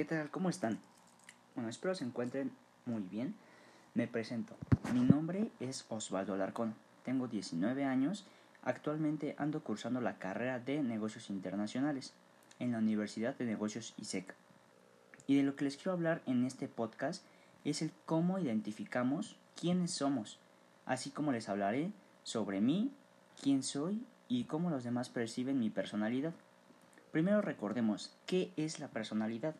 ¿Qué 0.00 0.06
tal? 0.06 0.30
¿Cómo 0.30 0.48
están? 0.48 0.78
Bueno, 1.54 1.68
espero 1.68 1.94
se 1.94 2.04
encuentren 2.04 2.52
muy 2.86 3.02
bien. 3.02 3.34
Me 3.92 4.06
presento. 4.06 4.56
Mi 4.94 5.00
nombre 5.00 5.50
es 5.60 5.84
Osvaldo 5.90 6.32
Alarcón. 6.32 6.74
Tengo 7.04 7.28
19 7.28 7.84
años. 7.84 8.24
Actualmente 8.62 9.34
ando 9.36 9.62
cursando 9.62 10.00
la 10.00 10.16
carrera 10.16 10.58
de 10.58 10.82
negocios 10.82 11.28
internacionales 11.28 12.14
en 12.58 12.72
la 12.72 12.78
Universidad 12.78 13.36
de 13.36 13.44
Negocios 13.44 13.92
ISEC. 13.98 14.34
Y 15.26 15.36
de 15.36 15.42
lo 15.42 15.54
que 15.54 15.66
les 15.66 15.76
quiero 15.76 15.92
hablar 15.92 16.22
en 16.24 16.46
este 16.46 16.66
podcast 16.66 17.22
es 17.66 17.82
el 17.82 17.92
cómo 18.06 18.38
identificamos 18.38 19.36
quiénes 19.54 19.90
somos, 19.90 20.38
así 20.86 21.10
como 21.10 21.30
les 21.30 21.50
hablaré 21.50 21.92
sobre 22.22 22.62
mí, 22.62 22.90
quién 23.42 23.62
soy 23.62 24.02
y 24.28 24.44
cómo 24.44 24.70
los 24.70 24.82
demás 24.82 25.10
perciben 25.10 25.58
mi 25.58 25.68
personalidad. 25.68 26.32
Primero 27.12 27.42
recordemos 27.42 28.16
qué 28.24 28.50
es 28.56 28.78
la 28.78 28.88
personalidad. 28.88 29.54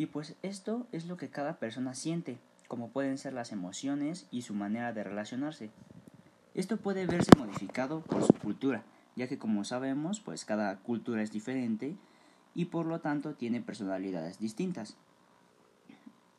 Y 0.00 0.06
pues 0.06 0.34
esto 0.40 0.86
es 0.92 1.04
lo 1.04 1.18
que 1.18 1.28
cada 1.28 1.58
persona 1.58 1.92
siente, 1.92 2.38
como 2.68 2.88
pueden 2.88 3.18
ser 3.18 3.34
las 3.34 3.52
emociones 3.52 4.26
y 4.30 4.40
su 4.40 4.54
manera 4.54 4.94
de 4.94 5.04
relacionarse. 5.04 5.68
Esto 6.54 6.78
puede 6.78 7.04
verse 7.04 7.32
modificado 7.36 8.00
por 8.00 8.24
su 8.24 8.32
cultura, 8.32 8.82
ya 9.14 9.28
que 9.28 9.36
como 9.36 9.62
sabemos, 9.62 10.20
pues 10.20 10.46
cada 10.46 10.74
cultura 10.78 11.20
es 11.20 11.32
diferente 11.32 11.96
y 12.54 12.64
por 12.64 12.86
lo 12.86 13.00
tanto 13.00 13.34
tiene 13.34 13.60
personalidades 13.60 14.38
distintas. 14.38 14.96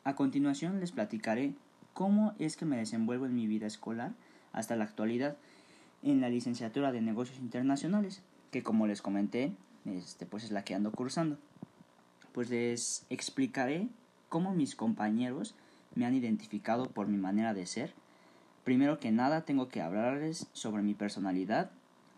A 0.02 0.16
continuación 0.16 0.80
les 0.80 0.90
platicaré 0.90 1.54
cómo 1.94 2.34
es 2.40 2.56
que 2.56 2.64
me 2.64 2.78
desenvuelvo 2.78 3.26
en 3.26 3.36
mi 3.36 3.46
vida 3.46 3.68
escolar 3.68 4.10
hasta 4.52 4.74
la 4.74 4.82
actualidad 4.82 5.36
en 6.02 6.20
la 6.20 6.30
licenciatura 6.30 6.90
de 6.90 7.00
negocios 7.00 7.38
internacionales, 7.38 8.22
que 8.50 8.64
como 8.64 8.88
les 8.88 9.02
comenté, 9.02 9.52
este, 9.84 10.26
pues 10.26 10.42
es 10.42 10.50
la 10.50 10.64
que 10.64 10.74
ando 10.74 10.90
cursando 10.90 11.38
pues 12.32 12.50
les 12.50 13.06
explicaré 13.10 13.88
cómo 14.28 14.54
mis 14.54 14.74
compañeros 14.74 15.54
me 15.94 16.06
han 16.06 16.14
identificado 16.14 16.86
por 16.90 17.06
mi 17.06 17.18
manera 17.18 17.54
de 17.54 17.66
ser. 17.66 17.94
Primero 18.64 18.98
que 18.98 19.10
nada 19.10 19.42
tengo 19.42 19.68
que 19.68 19.82
hablarles 19.82 20.46
sobre 20.52 20.82
mi 20.82 20.94
personalidad 20.94 21.70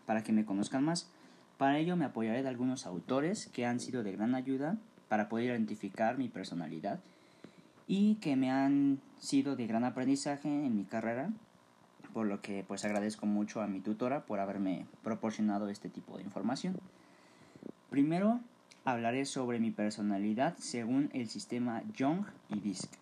para 0.05 0.23
que 0.23 0.31
me 0.31 0.45
conozcan 0.45 0.83
más. 0.83 1.09
Para 1.57 1.77
ello 1.77 1.95
me 1.95 2.05
apoyaré 2.05 2.43
de 2.43 2.49
algunos 2.49 2.85
autores 2.85 3.47
que 3.47 3.65
han 3.65 3.79
sido 3.79 4.03
de 4.03 4.11
gran 4.11 4.35
ayuda 4.35 4.77
para 5.07 5.29
poder 5.29 5.45
identificar 5.47 6.17
mi 6.17 6.29
personalidad 6.29 6.99
y 7.87 8.15
que 8.15 8.35
me 8.35 8.51
han 8.51 8.99
sido 9.19 9.55
de 9.55 9.67
gran 9.67 9.83
aprendizaje 9.83 10.47
en 10.47 10.75
mi 10.75 10.85
carrera, 10.85 11.29
por 12.13 12.25
lo 12.25 12.41
que 12.41 12.63
pues 12.67 12.85
agradezco 12.85 13.25
mucho 13.25 13.61
a 13.61 13.67
mi 13.67 13.79
tutora 13.79 14.25
por 14.25 14.39
haberme 14.39 14.85
proporcionado 15.03 15.69
este 15.69 15.89
tipo 15.89 16.17
de 16.17 16.23
información. 16.23 16.77
Primero 17.89 18.39
hablaré 18.85 19.25
sobre 19.25 19.59
mi 19.59 19.71
personalidad 19.71 20.55
según 20.57 21.09
el 21.13 21.27
sistema 21.27 21.81
Young 21.95 22.25
y 22.49 22.59
DISC. 22.59 22.93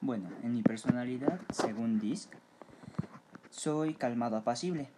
Bueno, 0.00 0.30
en 0.42 0.54
mi 0.54 0.62
personalidad 0.62 1.40
según 1.52 1.98
DISC 1.98 2.32
soy 3.50 3.94
calmado 3.94 4.36
apacible. 4.36 4.88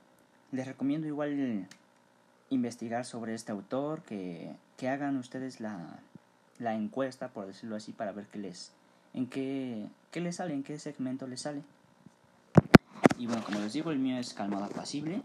Les 0.53 0.67
recomiendo 0.67 1.07
igual 1.07 1.67
investigar 2.51 3.07
sobre 3.07 3.35
este 3.35 3.53
autor, 3.53 4.03
que, 4.03 4.55
que 4.77 4.89
hagan 4.89 5.17
ustedes 5.17 5.61
la, 5.61 5.99
la, 6.59 6.75
encuesta, 6.75 7.29
por 7.29 7.47
decirlo 7.47 7.75
así, 7.75 7.93
para 7.93 8.13
ver 8.13 8.27
qué 8.27 8.39
les, 8.39 8.73
en 9.15 9.27
qué, 9.27 9.89
qué 10.13 10.21
les 10.21 10.37
sale, 10.37 10.55
en 10.55 10.63
qué 10.63 10.79
segmento 10.79 11.27
les 11.27 11.41
sale. 11.41 11.63
Y 13.25 13.27
bueno, 13.27 13.43
como 13.43 13.61
les 13.61 13.73
digo, 13.73 13.91
el 13.91 13.99
mío 13.99 14.19
es 14.19 14.35
calmado 14.35 14.67
apacible. 14.67 15.23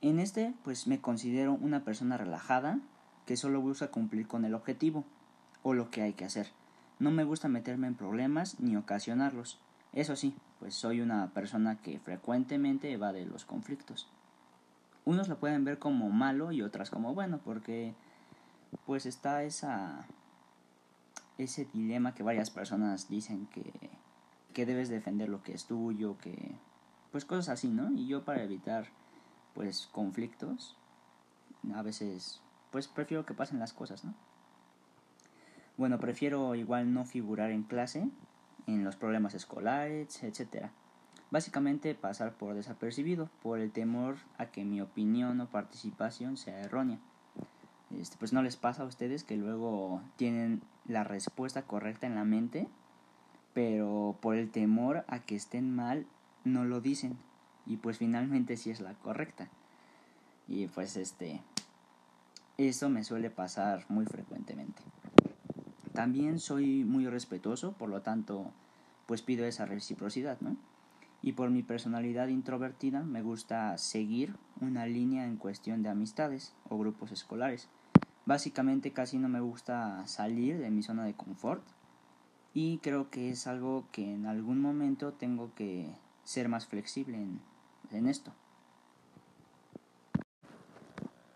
En 0.00 0.18
este, 0.18 0.54
pues 0.64 0.86
me 0.86 1.02
considero 1.02 1.52
una 1.52 1.84
persona 1.84 2.16
relajada 2.16 2.78
que 3.26 3.36
solo 3.36 3.60
busca 3.60 3.88
cumplir 3.88 4.26
con 4.26 4.46
el 4.46 4.54
objetivo 4.54 5.04
o 5.62 5.74
lo 5.74 5.90
que 5.90 6.00
hay 6.00 6.14
que 6.14 6.24
hacer. 6.24 6.48
No 6.98 7.10
me 7.10 7.24
gusta 7.24 7.46
meterme 7.46 7.88
en 7.88 7.94
problemas 7.94 8.58
ni 8.58 8.74
ocasionarlos. 8.74 9.58
Eso 9.92 10.16
sí, 10.16 10.34
pues 10.60 10.74
soy 10.74 11.02
una 11.02 11.28
persona 11.34 11.76
que 11.76 11.98
frecuentemente 11.98 12.90
evade 12.90 13.26
los 13.26 13.44
conflictos. 13.44 14.08
Unos 15.04 15.28
lo 15.28 15.38
pueden 15.38 15.66
ver 15.66 15.78
como 15.78 16.08
malo 16.08 16.52
y 16.52 16.62
otras 16.62 16.88
como 16.88 17.12
bueno, 17.12 17.38
porque 17.44 17.92
pues 18.86 19.04
está 19.04 19.42
esa 19.42 20.06
ese 21.36 21.66
dilema 21.66 22.14
que 22.14 22.22
varias 22.22 22.48
personas 22.48 23.10
dicen 23.10 23.46
que, 23.48 23.90
que 24.54 24.64
debes 24.64 24.88
defender 24.88 25.28
lo 25.28 25.42
que 25.42 25.52
es 25.52 25.66
tuyo, 25.66 26.16
que 26.16 26.56
pues 27.10 27.24
cosas 27.24 27.48
así, 27.48 27.68
¿no? 27.68 27.92
Y 27.92 28.06
yo 28.06 28.24
para 28.24 28.42
evitar 28.42 28.86
pues 29.54 29.88
conflictos, 29.92 30.76
a 31.74 31.82
veces 31.82 32.40
pues 32.70 32.88
prefiero 32.88 33.24
que 33.24 33.34
pasen 33.34 33.58
las 33.58 33.72
cosas, 33.72 34.04
¿no? 34.04 34.14
Bueno, 35.76 35.98
prefiero 35.98 36.54
igual 36.54 36.92
no 36.92 37.04
figurar 37.04 37.50
en 37.50 37.62
clase, 37.62 38.08
en 38.66 38.84
los 38.84 38.96
problemas 38.96 39.34
escolares, 39.34 40.22
etcétera. 40.22 40.72
Básicamente 41.30 41.94
pasar 41.94 42.32
por 42.32 42.54
desapercibido 42.54 43.28
por 43.42 43.60
el 43.60 43.70
temor 43.70 44.16
a 44.38 44.46
que 44.46 44.64
mi 44.64 44.80
opinión 44.80 45.40
o 45.40 45.46
participación 45.46 46.36
sea 46.36 46.60
errónea. 46.60 46.98
Este, 47.96 48.16
pues 48.18 48.32
no 48.32 48.42
les 48.42 48.56
pasa 48.56 48.82
a 48.82 48.86
ustedes 48.86 49.24
que 49.24 49.36
luego 49.36 50.02
tienen 50.16 50.62
la 50.86 51.04
respuesta 51.04 51.62
correcta 51.62 52.06
en 52.06 52.14
la 52.14 52.24
mente, 52.24 52.68
pero 53.54 54.16
por 54.20 54.36
el 54.36 54.50
temor 54.50 55.04
a 55.06 55.20
que 55.20 55.36
estén 55.36 55.74
mal 55.74 56.06
no 56.44 56.64
lo 56.64 56.80
dicen 56.80 57.16
y 57.66 57.76
pues 57.76 57.98
finalmente 57.98 58.56
sí 58.56 58.70
es 58.70 58.80
la 58.80 58.94
correcta. 58.94 59.48
Y 60.46 60.66
pues 60.68 60.96
este 60.96 61.42
eso 62.56 62.88
me 62.88 63.04
suele 63.04 63.30
pasar 63.30 63.84
muy 63.88 64.04
frecuentemente. 64.04 64.82
También 65.92 66.40
soy 66.40 66.84
muy 66.84 67.06
respetuoso, 67.06 67.72
por 67.72 67.88
lo 67.88 68.02
tanto, 68.02 68.52
pues 69.06 69.22
pido 69.22 69.46
esa 69.46 69.64
reciprocidad, 69.64 70.38
¿no? 70.40 70.56
Y 71.22 71.32
por 71.32 71.50
mi 71.50 71.62
personalidad 71.62 72.28
introvertida 72.28 73.02
me 73.02 73.22
gusta 73.22 73.76
seguir 73.78 74.34
una 74.60 74.86
línea 74.86 75.26
en 75.26 75.36
cuestión 75.36 75.82
de 75.82 75.88
amistades 75.88 76.52
o 76.68 76.78
grupos 76.78 77.12
escolares. 77.12 77.68
Básicamente 78.26 78.92
casi 78.92 79.18
no 79.18 79.28
me 79.28 79.40
gusta 79.40 80.06
salir 80.06 80.58
de 80.58 80.70
mi 80.70 80.82
zona 80.82 81.04
de 81.04 81.14
confort 81.14 81.64
y 82.54 82.78
creo 82.78 83.08
que 83.08 83.30
es 83.30 83.46
algo 83.46 83.86
que 83.92 84.14
en 84.14 84.26
algún 84.26 84.60
momento 84.60 85.12
tengo 85.12 85.54
que 85.54 85.92
ser 86.28 86.50
más 86.50 86.66
flexible 86.66 87.16
en, 87.16 87.40
en 87.90 88.06
esto. 88.06 88.34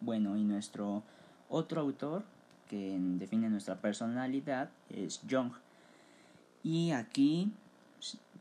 Bueno, 0.00 0.36
y 0.36 0.44
nuestro 0.44 1.03
otro 1.48 1.80
autor 1.80 2.25
que 2.69 2.98
define 3.00 3.48
nuestra 3.48 3.80
personalidad 3.80 4.69
es 4.91 5.22
Jung. 5.30 5.53
Y 6.62 6.91
aquí, 6.91 7.54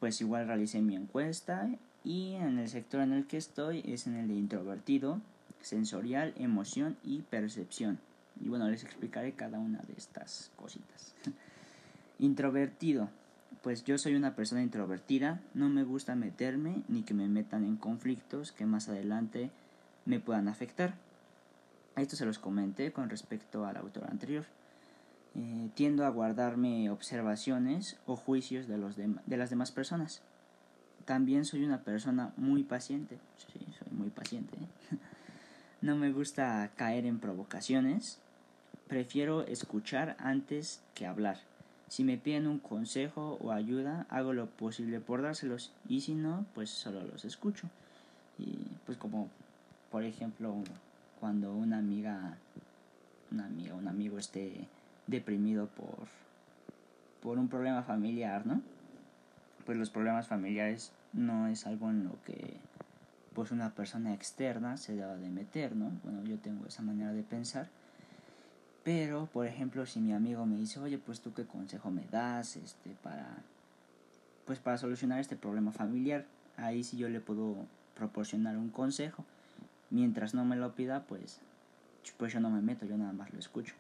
pues 0.02 0.20
igual 0.20 0.46
realicé 0.46 0.82
mi 0.82 0.98
encuesta 0.98 1.70
y 2.04 2.34
en 2.34 2.60
el 2.60 2.68
sector 2.68 3.00
en 3.00 3.14
el 3.14 3.28
que 3.28 3.38
estoy 3.38 3.82
es 3.86 4.06
en 4.08 4.16
el 4.16 4.28
de 4.28 4.34
introvertido, 4.34 5.22
sensorial, 5.62 6.34
emoción 6.36 6.98
y 7.06 7.22
percepción. 7.22 7.98
Y 8.42 8.50
bueno, 8.50 8.68
les 8.68 8.84
explicaré 8.84 9.32
cada 9.36 9.58
una 9.58 9.80
de 9.84 9.94
estas 9.96 10.52
cositas. 10.58 11.16
introvertido 12.20 13.10
pues 13.62 13.84
yo 13.84 13.98
soy 13.98 14.16
una 14.16 14.36
persona 14.36 14.64
introvertida, 14.64 15.40
no 15.54 15.70
me 15.70 15.84
gusta 15.84 16.16
meterme 16.16 16.84
ni 16.88 17.04
que 17.04 17.14
me 17.14 17.28
metan 17.28 17.64
en 17.64 17.78
conflictos 17.78 18.52
que 18.52 18.66
más 18.66 18.90
adelante 18.90 19.52
me 20.06 20.20
puedan 20.20 20.48
afectar. 20.48 20.96
Esto 21.96 22.16
se 22.16 22.26
los 22.26 22.40
comenté 22.40 22.92
con 22.92 23.10
respecto 23.10 23.66
al 23.66 23.78
autor 23.78 24.06
anterior. 24.10 24.46
Eh, 25.36 25.70
tiendo 25.76 26.06
a 26.06 26.10
guardarme 26.10 26.90
observaciones 26.90 27.98
o 28.06 28.16
juicios 28.16 28.68
de, 28.68 28.78
los 28.78 28.96
de, 28.98 29.38
las 29.38 29.50
demás 29.50 29.72
personas. 29.72 30.22
También 31.06 31.46
soy 31.46 31.64
una 31.64 31.84
persona 31.84 32.34
muy 32.38 32.64
paciente. 32.64 33.18
Sí, 33.38 33.60
soy 33.78 33.92
muy 33.92 34.10
paciente. 34.10 34.58
¿eh? 34.58 34.98
no 35.82 35.96
me 35.96 36.12
gusta 36.12 36.72
caer 36.76 37.06
en 37.06 37.20
provocaciones. 37.20 38.20
Prefiero 38.88 39.46
escuchar 39.46 40.18
antes 40.20 40.82
que 40.96 41.06
hablar. 41.06 41.51
Si 41.92 42.06
me 42.06 42.18
piden 42.18 42.48
un 42.48 42.60
consejo 42.60 43.38
o 43.42 43.52
ayuda, 43.52 44.06
hago 44.08 44.32
lo 44.32 44.46
posible 44.46 45.02
por 45.02 45.22
dárselos 45.22 45.74
y 45.90 46.00
si 46.00 46.14
no, 46.16 46.46
pues 46.56 46.70
solo 46.70 47.02
los 47.02 47.26
escucho. 47.26 47.68
Y 48.40 48.60
pues 48.86 48.98
como, 48.98 49.28
por 49.92 50.06
ejemplo, 50.06 50.56
cuando 51.20 51.54
una 51.54 51.80
amiga, 51.80 52.38
una 53.30 53.46
amiga, 53.46 53.76
un 53.76 53.90
amigo 53.90 54.18
esté 54.20 54.70
deprimido 55.06 55.68
por, 55.68 56.08
por 57.22 57.38
un 57.38 57.50
problema 57.50 57.84
familiar, 57.84 58.48
¿no? 58.48 58.62
Pues 59.66 59.78
los 59.78 59.90
problemas 59.90 60.30
familiares 60.30 60.94
no 61.12 61.48
es 61.48 61.68
algo 61.68 61.90
en 61.90 62.06
lo 62.06 62.16
que 62.24 62.56
pues 63.36 63.52
una 63.52 63.72
persona 63.72 64.14
externa 64.14 64.78
se 64.78 64.96
deba 64.96 65.18
de 65.18 65.28
meter, 65.28 65.76
¿no? 65.76 65.92
Bueno, 66.06 66.24
yo 66.24 66.38
tengo 66.38 66.66
esa 66.66 66.84
manera 66.84 67.12
de 67.12 67.24
pensar 67.24 67.68
pero, 68.84 69.28
por 69.28 69.46
ejemplo, 69.46 69.86
si 69.86 70.00
mi 70.00 70.14
amigo 70.14 70.46
me 70.46 70.58
dice, 70.58 70.80
oye, 70.80 70.98
pues 70.98 71.22
tú 71.22 71.34
qué 71.34 71.46
consejo 71.46 71.92
me 71.92 72.06
das 72.12 72.56
este, 72.56 72.92
para, 73.04 73.38
pues 74.46 74.60
para 74.60 74.78
solucionar 74.78 75.20
este 75.20 75.36
problema 75.36 75.72
familiar, 75.72 76.26
ahí 76.58 76.84
sí 76.84 76.98
yo 76.98 77.08
le 77.10 77.20
puedo 77.20 77.56
proporcionar 77.96 78.58
un 78.58 78.70
consejo. 78.70 79.24
Mientras 79.92 80.34
no 80.34 80.46
me 80.46 80.56
lo 80.56 80.74
pida, 80.74 81.04
pues, 81.04 81.42
pues 82.18 82.34
yo 82.34 82.40
no 82.40 82.50
me 82.50 82.62
meto, 82.62 82.86
yo 82.86 82.98
nada 82.98 83.14
más 83.14 83.32
lo 83.34 83.40
escucho. 83.40 83.76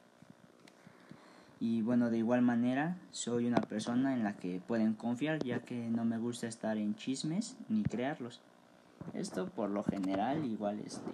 Y 1.59 1.81
bueno, 1.81 2.09
de 2.09 2.17
igual 2.17 2.41
manera, 2.41 2.97
soy 3.11 3.45
una 3.45 3.61
persona 3.61 4.13
en 4.13 4.23
la 4.23 4.33
que 4.33 4.61
pueden 4.67 4.93
confiar, 4.93 5.43
ya 5.43 5.59
que 5.59 5.89
no 5.89 6.05
me 6.05 6.17
gusta 6.17 6.47
estar 6.47 6.77
en 6.77 6.95
chismes 6.95 7.55
ni 7.69 7.83
crearlos. 7.83 8.41
Esto 9.13 9.47
por 9.47 9.69
lo 9.69 9.83
general, 9.83 10.45
igual 10.45 10.79
este. 10.79 11.11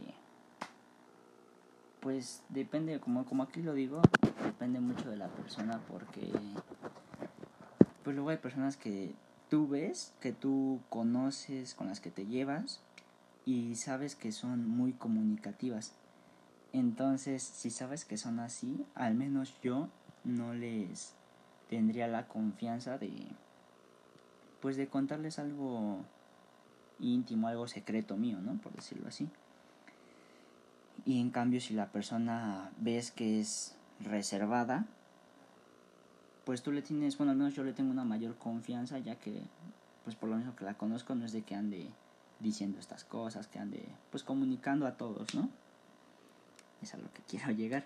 Pues 1.99 2.43
depende, 2.49 2.99
como, 2.99 3.25
como 3.25 3.43
aquí 3.43 3.61
lo 3.61 3.73
digo, 3.73 4.01
depende 4.43 4.79
mucho 4.79 5.09
de 5.09 5.17
la 5.17 5.27
persona 5.27 5.81
porque. 5.87 6.31
Pues 8.03 8.15
luego 8.15 8.29
hay 8.29 8.37
personas 8.37 8.77
que 8.77 9.13
tú 9.49 9.67
ves, 9.67 10.13
que 10.21 10.31
tú 10.31 10.81
conoces, 10.89 11.73
con 11.75 11.87
las 11.87 11.99
que 11.99 12.11
te 12.11 12.25
llevas 12.25 12.81
y 13.45 13.75
sabes 13.75 14.15
que 14.15 14.31
son 14.31 14.67
muy 14.67 14.93
comunicativas. 14.93 15.93
Entonces, 16.73 17.43
si 17.43 17.69
sabes 17.69 18.05
que 18.05 18.17
son 18.17 18.39
así, 18.39 18.85
al 18.93 19.15
menos 19.15 19.53
yo 19.61 19.89
no 20.23 20.53
les 20.53 21.15
tendría 21.69 22.07
la 22.07 22.27
confianza 22.27 22.97
de 22.97 23.11
pues 24.61 24.75
de 24.75 24.87
contarles 24.87 25.39
algo 25.39 25.99
íntimo, 26.99 27.47
algo 27.47 27.67
secreto 27.67 28.17
mío, 28.17 28.39
¿no? 28.41 28.59
Por 28.59 28.73
decirlo 28.73 29.07
así. 29.07 29.29
Y 31.07 31.21
en 31.21 31.31
cambio 31.31 31.61
si 31.61 31.73
la 31.73 31.89
persona 31.89 32.69
ves 32.81 33.11
que 33.11 33.39
es 33.39 33.77
reservada, 34.01 34.85
pues 36.43 36.61
tú 36.61 36.73
le 36.73 36.81
tienes, 36.81 37.17
bueno, 37.17 37.31
al 37.31 37.37
menos 37.37 37.55
yo 37.55 37.63
le 37.63 37.71
tengo 37.71 37.91
una 37.91 38.03
mayor 38.03 38.35
confianza 38.35 38.99
ya 38.99 39.15
que 39.15 39.41
pues 40.03 40.17
por 40.17 40.27
lo 40.27 40.35
menos 40.35 40.53
que 40.55 40.65
la 40.65 40.73
conozco 40.73 41.15
no 41.15 41.23
es 41.23 41.31
de 41.31 41.43
que 41.43 41.55
ande 41.55 41.87
diciendo 42.41 42.77
estas 42.77 43.05
cosas, 43.05 43.47
que 43.47 43.57
ande 43.57 43.87
pues 44.11 44.23
comunicando 44.23 44.85
a 44.85 44.97
todos, 44.97 45.33
¿no? 45.33 45.49
Es 46.81 46.93
a 46.93 46.97
lo 46.97 47.09
que 47.13 47.21
quiero 47.21 47.51
llegar. 47.51 47.85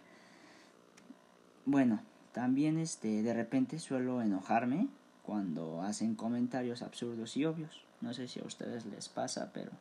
Bueno, 1.65 2.01
también 2.31 2.79
este, 2.79 3.21
de 3.21 3.33
repente 3.35 3.77
suelo 3.77 4.23
enojarme 4.23 4.87
cuando 5.21 5.83
hacen 5.83 6.15
comentarios 6.15 6.81
absurdos 6.81 7.37
y 7.37 7.45
obvios. 7.45 7.83
No 8.01 8.15
sé 8.15 8.27
si 8.27 8.39
a 8.39 8.45
ustedes 8.45 8.87
les 8.87 9.09
pasa, 9.09 9.51
pero 9.53 9.71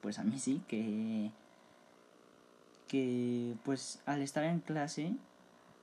pues 0.00 0.20
a 0.20 0.22
mí 0.22 0.38
sí, 0.38 0.62
que, 0.68 1.32
que 2.88 3.54
pues 3.64 4.00
al 4.06 4.22
estar 4.22 4.44
en 4.44 4.60
clase, 4.60 5.14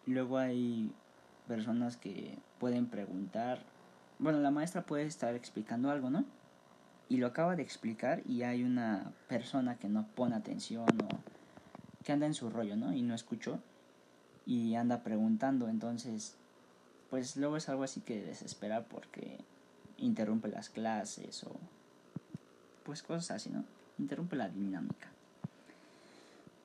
luego 0.05 0.37
hay 0.37 0.91
personas 1.47 1.97
que 1.97 2.37
pueden 2.59 2.87
preguntar, 2.87 3.59
bueno, 4.19 4.39
la 4.39 4.51
maestra 4.51 4.85
puede 4.85 5.05
estar 5.05 5.35
explicando 5.35 5.91
algo, 5.91 6.09
¿no? 6.09 6.25
Y 7.07 7.17
lo 7.17 7.27
acaba 7.27 7.55
de 7.55 7.61
explicar 7.61 8.23
y 8.25 8.41
hay 8.41 8.63
una 8.63 9.13
persona 9.29 9.77
que 9.77 9.87
no 9.87 10.07
pone 10.15 10.35
atención 10.35 10.87
o 11.03 11.07
que 12.03 12.11
anda 12.11 12.25
en 12.25 12.33
su 12.33 12.49
rollo, 12.49 12.75
¿no? 12.75 12.93
Y 12.93 13.03
no 13.03 13.13
escuchó 13.13 13.59
y 14.45 14.75
anda 14.75 15.03
preguntando, 15.03 15.69
entonces 15.69 16.35
pues 17.09 17.37
luego 17.37 17.57
es 17.57 17.69
algo 17.69 17.83
así 17.83 18.01
que 18.01 18.21
desespera 18.21 18.83
porque 18.83 19.37
interrumpe 19.97 20.49
las 20.49 20.69
clases 20.69 21.43
o 21.43 21.55
pues 22.83 23.03
cosas 23.03 23.31
así, 23.31 23.49
¿no? 23.49 23.63
Interrumpe 23.97 24.35
la 24.35 24.49
dinámica. 24.49 25.14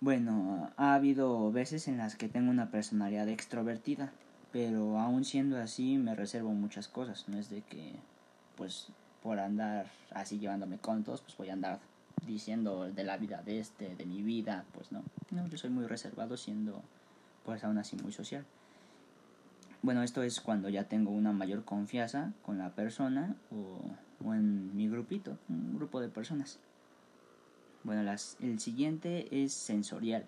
Bueno, 0.02 0.70
ha 0.78 0.94
habido 0.94 1.52
veces 1.52 1.86
en 1.86 1.98
las 1.98 2.16
que 2.16 2.30
tengo 2.30 2.50
una 2.50 2.70
personalidad 2.70 3.28
extrovertida, 3.28 4.10
pero 4.50 4.98
aún 4.98 5.26
siendo 5.26 5.58
así 5.58 5.98
me 5.98 6.14
reservo 6.14 6.52
muchas 6.52 6.88
cosas, 6.88 7.28
no 7.28 7.38
es 7.38 7.50
de 7.50 7.60
que 7.60 7.92
pues 8.56 8.88
por 9.22 9.38
andar 9.38 9.86
así 10.10 10.38
llevándome 10.38 10.78
con 10.78 11.04
todos, 11.04 11.20
pues 11.20 11.36
voy 11.36 11.50
a 11.50 11.52
andar 11.52 11.80
diciendo 12.26 12.90
de 12.90 13.04
la 13.04 13.18
vida 13.18 13.42
de 13.42 13.60
este, 13.60 13.94
de 13.94 14.06
mi 14.06 14.22
vida, 14.22 14.64
pues 14.72 14.90
no. 14.90 15.02
No, 15.30 15.46
yo 15.48 15.58
soy 15.58 15.68
muy 15.68 15.86
reservado 15.86 16.38
siendo 16.38 16.82
pues 17.44 17.62
aún 17.62 17.76
así 17.76 17.96
muy 17.96 18.12
social. 18.12 18.46
Bueno, 19.82 20.02
esto 20.02 20.22
es 20.22 20.40
cuando 20.40 20.70
ya 20.70 20.84
tengo 20.84 21.10
una 21.10 21.32
mayor 21.32 21.64
confianza 21.64 22.32
con 22.40 22.56
la 22.56 22.70
persona 22.70 23.36
o, 23.50 23.80
o 24.24 24.34
en 24.34 24.74
mi 24.74 24.88
grupito, 24.88 25.36
un 25.50 25.76
grupo 25.76 26.00
de 26.00 26.08
personas. 26.08 26.58
Bueno, 27.82 28.02
las, 28.02 28.36
el 28.40 28.58
siguiente 28.60 29.44
es 29.44 29.52
sensorial. 29.52 30.26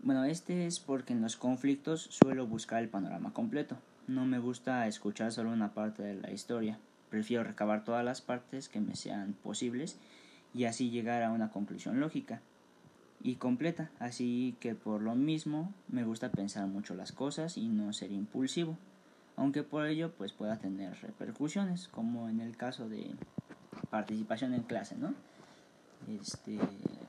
Bueno, 0.00 0.24
este 0.24 0.66
es 0.66 0.80
porque 0.80 1.14
en 1.14 1.22
los 1.22 1.36
conflictos 1.36 2.02
suelo 2.02 2.46
buscar 2.46 2.82
el 2.82 2.90
panorama 2.90 3.32
completo. 3.32 3.78
No 4.06 4.26
me 4.26 4.38
gusta 4.38 4.86
escuchar 4.86 5.32
solo 5.32 5.50
una 5.50 5.72
parte 5.72 6.02
de 6.02 6.14
la 6.14 6.30
historia. 6.30 6.78
Prefiero 7.08 7.44
recabar 7.44 7.84
todas 7.84 8.04
las 8.04 8.20
partes 8.20 8.68
que 8.68 8.80
me 8.80 8.96
sean 8.96 9.32
posibles 9.42 9.98
y 10.52 10.64
así 10.64 10.90
llegar 10.90 11.22
a 11.22 11.30
una 11.30 11.50
conclusión 11.50 12.00
lógica 12.00 12.42
y 13.22 13.36
completa, 13.36 13.90
así 13.98 14.54
que 14.60 14.74
por 14.74 15.00
lo 15.00 15.14
mismo 15.14 15.72
me 15.88 16.04
gusta 16.04 16.30
pensar 16.30 16.66
mucho 16.66 16.94
las 16.94 17.12
cosas 17.12 17.56
y 17.56 17.68
no 17.68 17.94
ser 17.94 18.12
impulsivo, 18.12 18.76
aunque 19.36 19.62
por 19.62 19.86
ello 19.86 20.12
pues 20.12 20.34
pueda 20.34 20.58
tener 20.58 20.94
repercusiones, 21.00 21.88
como 21.88 22.28
en 22.28 22.40
el 22.40 22.58
caso 22.58 22.86
de 22.88 23.12
participación 23.88 24.52
en 24.52 24.64
clase, 24.64 24.96
¿no? 24.96 25.14
Este, 26.08 26.58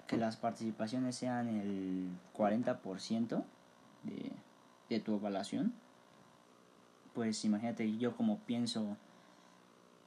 que 0.08 0.18
las 0.18 0.38
participaciones 0.38 1.16
sean 1.16 1.48
el 1.48 2.10
40% 2.36 3.44
de, 4.04 4.32
de 4.90 5.00
tu 5.00 5.16
evaluación, 5.16 5.74
pues 7.14 7.44
imagínate 7.46 7.98
yo 7.98 8.16
como 8.16 8.40
pienso 8.40 8.98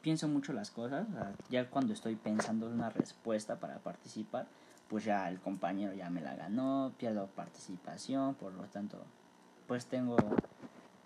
pienso 0.02 0.28
mucho 0.28 0.52
las 0.52 0.70
cosas, 0.70 1.06
ya 1.50 1.68
cuando 1.68 1.92
estoy 1.92 2.16
pensando 2.16 2.66
en 2.68 2.74
una 2.74 2.90
respuesta 2.90 3.56
para 3.56 3.78
participar, 3.78 4.46
pues 4.88 5.04
ya 5.04 5.28
el 5.28 5.38
compañero 5.38 5.92
ya 5.92 6.08
me 6.08 6.20
la 6.20 6.34
ganó, 6.34 6.92
pierdo 6.98 7.26
participación, 7.26 8.34
por 8.34 8.52
lo 8.54 8.64
tanto, 8.64 9.04
pues 9.66 9.86
tengo, 9.86 10.16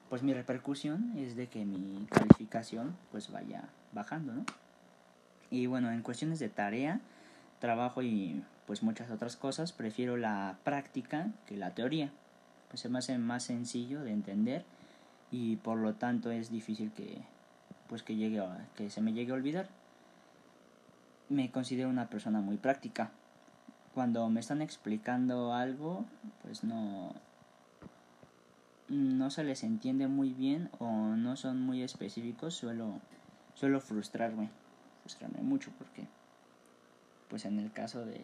pues 0.08 0.22
mi 0.22 0.34
repercusión 0.34 1.14
es 1.16 1.36
de 1.36 1.48
que 1.48 1.64
mi 1.64 2.06
calificación 2.06 2.96
pues 3.10 3.32
vaya 3.32 3.64
bajando, 3.92 4.34
¿no? 4.34 4.44
Y 5.50 5.66
bueno, 5.66 5.90
en 5.90 6.02
cuestiones 6.02 6.38
de 6.38 6.48
tarea, 6.48 7.00
trabajo 7.62 8.02
y 8.02 8.42
pues 8.66 8.82
muchas 8.82 9.08
otras 9.10 9.36
cosas, 9.36 9.72
prefiero 9.72 10.16
la 10.16 10.58
práctica 10.64 11.28
que 11.46 11.56
la 11.56 11.70
teoría, 11.70 12.10
pues 12.68 12.80
se 12.80 12.88
me 12.88 12.98
hace 12.98 13.16
más 13.18 13.44
sencillo 13.44 14.02
de 14.02 14.10
entender 14.10 14.64
y 15.30 15.56
por 15.56 15.78
lo 15.78 15.94
tanto 15.94 16.32
es 16.32 16.50
difícil 16.50 16.90
que 16.90 17.22
pues 17.88 18.02
que 18.02 18.16
llegue 18.16 18.40
a, 18.40 18.66
que 18.74 18.90
se 18.90 19.00
me 19.00 19.12
llegue 19.12 19.30
a 19.30 19.36
olvidar. 19.36 19.68
Me 21.28 21.52
considero 21.52 21.88
una 21.88 22.08
persona 22.08 22.40
muy 22.40 22.56
práctica 22.56 23.12
cuando 23.94 24.28
me 24.28 24.40
están 24.40 24.60
explicando 24.60 25.54
algo, 25.54 26.04
pues 26.42 26.64
no, 26.64 27.14
no 28.88 29.30
se 29.30 29.44
les 29.44 29.62
entiende 29.62 30.08
muy 30.08 30.32
bien 30.32 30.68
o 30.80 30.90
no 30.90 31.36
son 31.36 31.60
muy 31.60 31.82
específicos, 31.82 32.54
suelo, 32.54 32.94
suelo 33.54 33.80
frustrarme, 33.80 34.48
frustrarme 35.02 35.42
mucho 35.42 35.70
porque, 35.78 36.08
pues 37.32 37.46
en 37.46 37.58
el 37.58 37.72
caso 37.72 38.04
de 38.04 38.20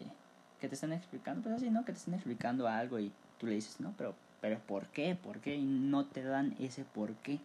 que 0.61 0.67
te 0.67 0.75
están 0.75 0.93
explicando, 0.93 1.41
pues 1.41 1.55
así, 1.55 1.71
¿no? 1.71 1.83
Que 1.83 1.93
te 1.93 1.97
están 1.97 2.13
explicando 2.13 2.67
algo 2.67 2.99
y 2.99 3.11
tú 3.39 3.47
le 3.47 3.55
dices, 3.55 3.79
no, 3.79 3.91
pero, 3.97 4.13
pero 4.39 4.59
¿por 4.59 4.85
qué? 4.89 5.15
¿Por 5.15 5.39
qué? 5.39 5.55
Y 5.55 5.65
no 5.65 6.05
te 6.05 6.21
dan 6.21 6.55
ese 6.59 6.83
por 6.83 7.15
qué. 7.15 7.39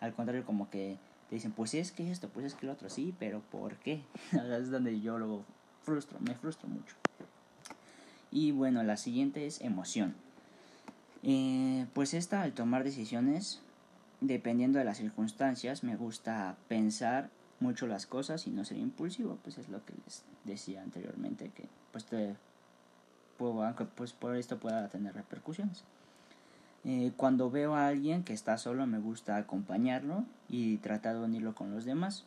Al 0.00 0.12
contrario, 0.12 0.44
como 0.44 0.68
que 0.68 0.98
te 1.30 1.36
dicen, 1.36 1.52
pues 1.52 1.72
es 1.72 1.92
que 1.92 2.10
esto, 2.10 2.28
pues 2.28 2.44
es 2.44 2.54
que 2.54 2.66
lo 2.66 2.72
otro, 2.72 2.90
sí, 2.90 3.14
pero 3.18 3.40
¿por 3.40 3.76
qué? 3.76 4.02
es 4.32 4.70
donde 4.70 5.00
yo 5.00 5.18
lo 5.18 5.44
frustro, 5.82 6.20
me 6.20 6.34
frustro 6.34 6.68
mucho. 6.68 6.94
Y 8.30 8.50
bueno, 8.50 8.82
la 8.82 8.98
siguiente 8.98 9.46
es 9.46 9.62
emoción. 9.62 10.14
Eh, 11.22 11.86
pues 11.94 12.12
esta, 12.12 12.42
al 12.42 12.52
tomar 12.52 12.84
decisiones, 12.84 13.62
dependiendo 14.20 14.78
de 14.78 14.84
las 14.84 14.98
circunstancias, 14.98 15.82
me 15.84 15.96
gusta 15.96 16.58
pensar 16.68 17.30
mucho 17.60 17.86
las 17.86 18.06
cosas 18.06 18.46
y 18.46 18.50
no 18.50 18.64
ser 18.64 18.78
impulsivo, 18.78 19.38
pues 19.42 19.58
es 19.58 19.68
lo 19.68 19.84
que 19.84 19.94
les 20.04 20.24
decía 20.44 20.82
anteriormente, 20.82 21.50
que 21.50 21.68
pues 21.92 22.04
te 22.04 22.36
puedo, 23.36 23.62
pues 23.94 24.12
por 24.12 24.36
esto 24.36 24.58
pueda 24.58 24.88
tener 24.88 25.14
repercusiones. 25.14 25.84
Eh, 26.84 27.12
cuando 27.16 27.50
veo 27.50 27.74
a 27.74 27.88
alguien 27.88 28.22
que 28.22 28.32
está 28.32 28.56
solo, 28.56 28.86
me 28.86 28.98
gusta 28.98 29.36
acompañarlo 29.36 30.24
y 30.48 30.78
tratar 30.78 31.16
de 31.16 31.24
unirlo 31.24 31.54
con 31.54 31.72
los 31.72 31.84
demás. 31.84 32.24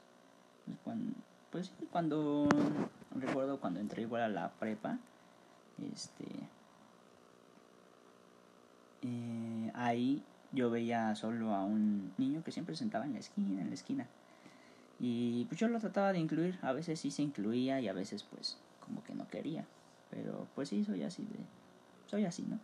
Pues 0.66 0.78
cuando, 0.84 1.14
pues, 1.52 1.72
cuando 1.92 2.50
recuerdo 3.16 3.60
cuando 3.60 3.80
entré 3.80 4.04
igual 4.04 4.24
a 4.24 4.30
la 4.30 4.52
prepa, 4.52 5.00
este 5.94 6.26
eh, 9.04 9.72
ahí 9.74 10.22
yo 10.52 10.70
veía 10.70 11.16
solo 11.16 11.56
a 11.56 11.64
un 11.64 12.12
niño 12.18 12.44
que 12.44 12.52
siempre 12.52 12.76
sentaba 12.76 13.06
en 13.06 13.14
la 13.14 13.20
esquina 13.20 13.62
en 13.62 13.70
la 13.70 13.74
esquina 13.74 14.06
y 15.02 15.46
pues 15.46 15.60
yo 15.60 15.68
lo 15.68 15.80
trataba 15.80 16.14
de 16.14 16.20
incluir 16.20 16.58
a 16.62 16.72
veces 16.72 17.00
sí 17.00 17.12
se 17.12 17.24
incluía 17.24 17.82
y 17.82 17.88
a 17.88 17.94
veces 17.94 18.24
pues 18.24 18.58
como 18.80 19.04
que 19.04 19.16
no 19.16 19.28
quería 19.28 19.66
pero 20.10 20.48
pues 20.56 20.70
sí 20.70 20.86
soy 20.86 21.04
así 21.04 21.24
de 21.24 21.40
soy 22.08 22.26
así 22.26 22.44
no 22.44 22.60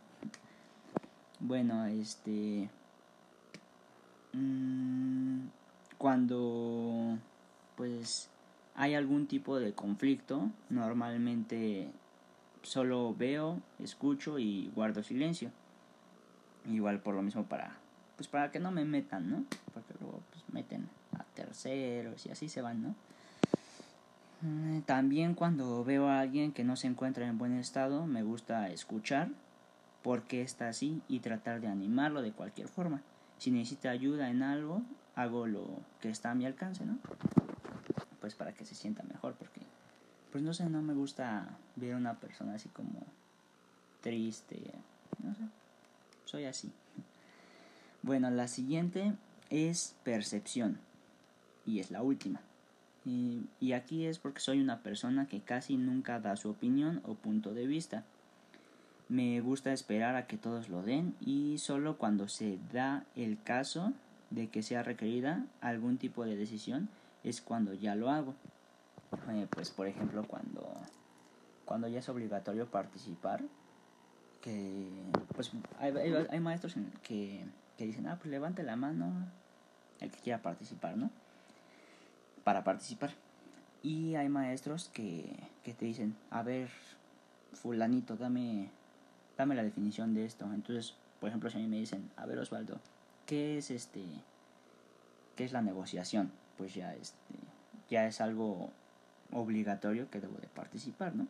bueno 1.39 1.86
este 1.88 2.70
mm, 4.34 5.48
cuando 5.98 7.17
pues 7.75 8.29
hay 8.77 8.94
algún 8.94 9.25
tipo 9.25 9.60
de 9.60 9.74
conflicto, 9.74 10.51
normalmente 10.70 11.89
solo 12.62 13.15
veo, 13.15 13.60
escucho 13.79 14.38
y 14.38 14.72
guardo 14.75 15.01
silencio. 15.01 15.51
Igual 16.70 17.00
por 17.00 17.15
lo 17.15 17.24
mismo 17.24 17.44
para 17.46 17.77
pues 18.15 18.27
para 18.27 18.51
que 18.51 18.60
no 18.60 18.72
me 18.72 18.86
metan, 18.86 19.29
¿no? 19.29 19.46
Porque 19.74 19.94
luego 20.00 20.22
pues 20.32 20.44
meten 20.51 20.88
terceros 21.38 22.25
y 22.25 22.32
así 22.32 22.50
se 22.50 22.62
van, 22.62 22.82
¿no? 22.82 22.96
Mm, 24.41 24.82
también 24.82 25.36
cuando 25.36 25.84
veo 25.84 26.08
a 26.08 26.20
alguien 26.20 26.51
que 26.51 26.63
no 26.63 26.75
se 26.75 26.88
encuentra 26.88 27.27
en 27.27 27.38
buen 27.38 27.53
estado, 27.58 28.06
me 28.08 28.24
gusta 28.24 28.70
escuchar 28.70 29.29
por 30.03 30.24
qué 30.24 30.41
está 30.41 30.67
así 30.67 31.01
y 31.08 31.20
tratar 31.20 31.62
de 31.62 31.67
animarlo 31.67 32.22
de 32.22 32.32
cualquier 32.32 32.67
forma. 32.67 33.01
Si 33.38 33.51
necesita 33.51 33.91
ayuda 33.91 34.29
en 34.29 34.41
algo, 34.41 34.82
hago 35.15 35.48
lo 35.48 35.67
que 36.01 36.10
está 36.10 36.32
a 36.32 36.36
mi 36.36 36.46
alcance, 36.46 36.86
¿no? 36.86 36.98
Pues 38.20 38.36
para 38.36 38.53
que 38.53 38.65
se 38.65 38.75
sienta 38.75 39.03
mejor, 39.03 39.36
porque, 39.36 39.62
pues 40.32 40.44
no 40.44 40.53
sé, 40.53 40.70
no 40.70 40.82
me 40.82 40.94
gusta 40.94 41.58
ver 41.75 41.94
a 41.94 41.98
una 41.98 42.20
persona 42.20 42.56
así 42.56 42.70
como 42.70 43.06
triste, 44.01 44.60
no 45.24 45.34
sé, 45.36 45.41
soy 46.25 46.46
así. 46.46 46.72
Bueno, 48.01 48.29
la 48.29 48.48
siguiente 48.48 49.13
es 49.50 49.96
percepción, 50.03 50.79
y 51.68 51.80
es 51.80 51.92
la 51.92 52.02
última. 52.02 52.42
Y, 53.06 53.72
aquí 53.74 54.06
es 54.06 54.20
porque 54.20 54.40
soy 54.40 54.60
una 54.60 54.82
persona 54.82 55.28
que 55.28 55.42
casi 55.42 55.78
nunca 55.78 56.20
da 56.20 56.36
su 56.36 56.50
opinión 56.50 57.02
o 57.06 57.14
punto 57.14 57.54
de 57.54 57.68
vista. 57.68 58.04
Me 59.08 59.40
gusta 59.40 59.72
esperar 59.72 60.16
a 60.16 60.28
que 60.28 60.38
todos 60.38 60.68
lo 60.68 60.82
den 60.82 61.16
y 61.22 61.58
solo 61.60 61.98
cuando 61.98 62.28
se 62.28 62.58
da 62.74 63.06
el 63.16 63.42
caso 63.42 63.94
de 64.30 64.50
que 64.50 64.62
sea 64.62 64.84
requerida 64.84 65.46
algún 65.62 65.98
tipo 65.98 66.26
de 66.26 66.36
decisión 66.36 66.90
es 67.24 67.40
cuando 67.40 67.74
ya 67.74 67.96
lo 67.96 68.10
hago. 68.10 68.36
Eh, 69.30 69.48
pues 69.50 69.70
por 69.70 69.88
ejemplo 69.88 70.26
cuando, 70.28 70.70
cuando 71.64 71.88
ya 71.88 72.00
es 72.00 72.10
obligatorio 72.10 72.70
participar, 72.70 73.42
que 74.42 74.90
pues 75.34 75.52
hay, 75.80 75.94
hay, 76.30 76.40
maestros 76.42 76.76
que, 77.04 77.46
que 77.78 77.86
dicen, 77.86 78.08
ah, 78.08 78.18
pues 78.18 78.30
levante 78.30 78.64
la 78.64 78.76
mano 78.76 79.32
el 80.02 80.12
que 80.12 80.20
quiera 80.20 80.42
participar, 80.42 80.98
¿no? 80.98 81.10
Para 82.48 82.63
participar. 82.63 83.12
Y 83.84 84.16
hay 84.16 84.30
maestros 84.30 84.89
que, 84.94 85.38
que 85.66 85.74
te 85.74 85.84
dicen, 85.84 86.16
a 86.30 86.44
ver, 86.44 86.70
fulanito, 87.51 88.16
dame, 88.16 88.70
dame 89.38 89.54
la 89.54 89.63
definición 89.63 90.13
de 90.13 90.24
esto. 90.24 90.46
Entonces, 90.54 90.96
por 91.20 91.27
ejemplo, 91.27 91.50
si 91.50 91.58
a 91.58 91.60
mí 91.60 91.68
me 91.68 91.75
dicen, 91.75 92.10
a 92.16 92.25
ver 92.25 92.39
Osvaldo, 92.39 92.80
¿qué 93.25 93.58
es 93.58 93.70
este 93.70 94.01
qué 95.36 95.44
es 95.44 95.51
la 95.51 95.62
negociación? 95.62 96.32
Pues 96.58 96.74
ya 96.74 96.96
este 96.96 97.36
ya 97.89 98.08
es 98.08 98.22
algo 98.22 98.70
obligatorio 99.34 100.10
que 100.10 100.22
debo 100.22 100.38
de 100.38 100.48
participar, 100.48 101.18
¿no? 101.18 101.27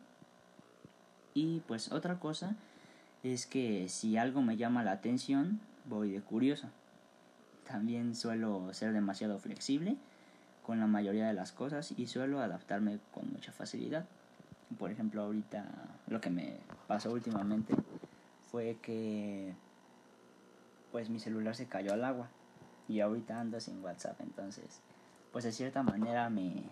Y 1.34 1.64
pues 1.66 1.90
otra 1.90 2.20
cosa 2.20 2.54
es 3.24 3.44
que 3.46 3.88
si 3.88 4.16
algo 4.18 4.40
me 4.40 4.56
llama 4.56 4.84
la 4.84 4.92
atención, 4.92 5.58
voy 5.84 6.12
de 6.12 6.20
curioso. 6.20 6.68
También 7.66 8.14
suelo 8.14 8.72
ser 8.72 8.92
demasiado 8.92 9.40
flexible 9.40 9.96
con 10.68 10.80
la 10.80 10.86
mayoría 10.86 11.26
de 11.26 11.32
las 11.32 11.52
cosas 11.52 11.94
y 11.96 12.08
suelo 12.08 12.40
adaptarme 12.40 13.00
con 13.10 13.32
mucha 13.32 13.52
facilidad. 13.52 14.04
Por 14.78 14.90
ejemplo, 14.90 15.22
ahorita 15.22 15.64
lo 16.08 16.20
que 16.20 16.28
me 16.28 16.58
pasó 16.86 17.10
últimamente 17.10 17.74
fue 18.50 18.76
que 18.82 19.54
pues 20.92 21.08
mi 21.08 21.20
celular 21.20 21.54
se 21.54 21.68
cayó 21.68 21.94
al 21.94 22.04
agua 22.04 22.28
y 22.86 23.00
ahorita 23.00 23.40
ando 23.40 23.58
sin 23.60 23.82
WhatsApp, 23.82 24.20
entonces 24.20 24.82
pues 25.32 25.44
de 25.46 25.52
cierta 25.52 25.82
manera 25.82 26.28
me, 26.28 26.64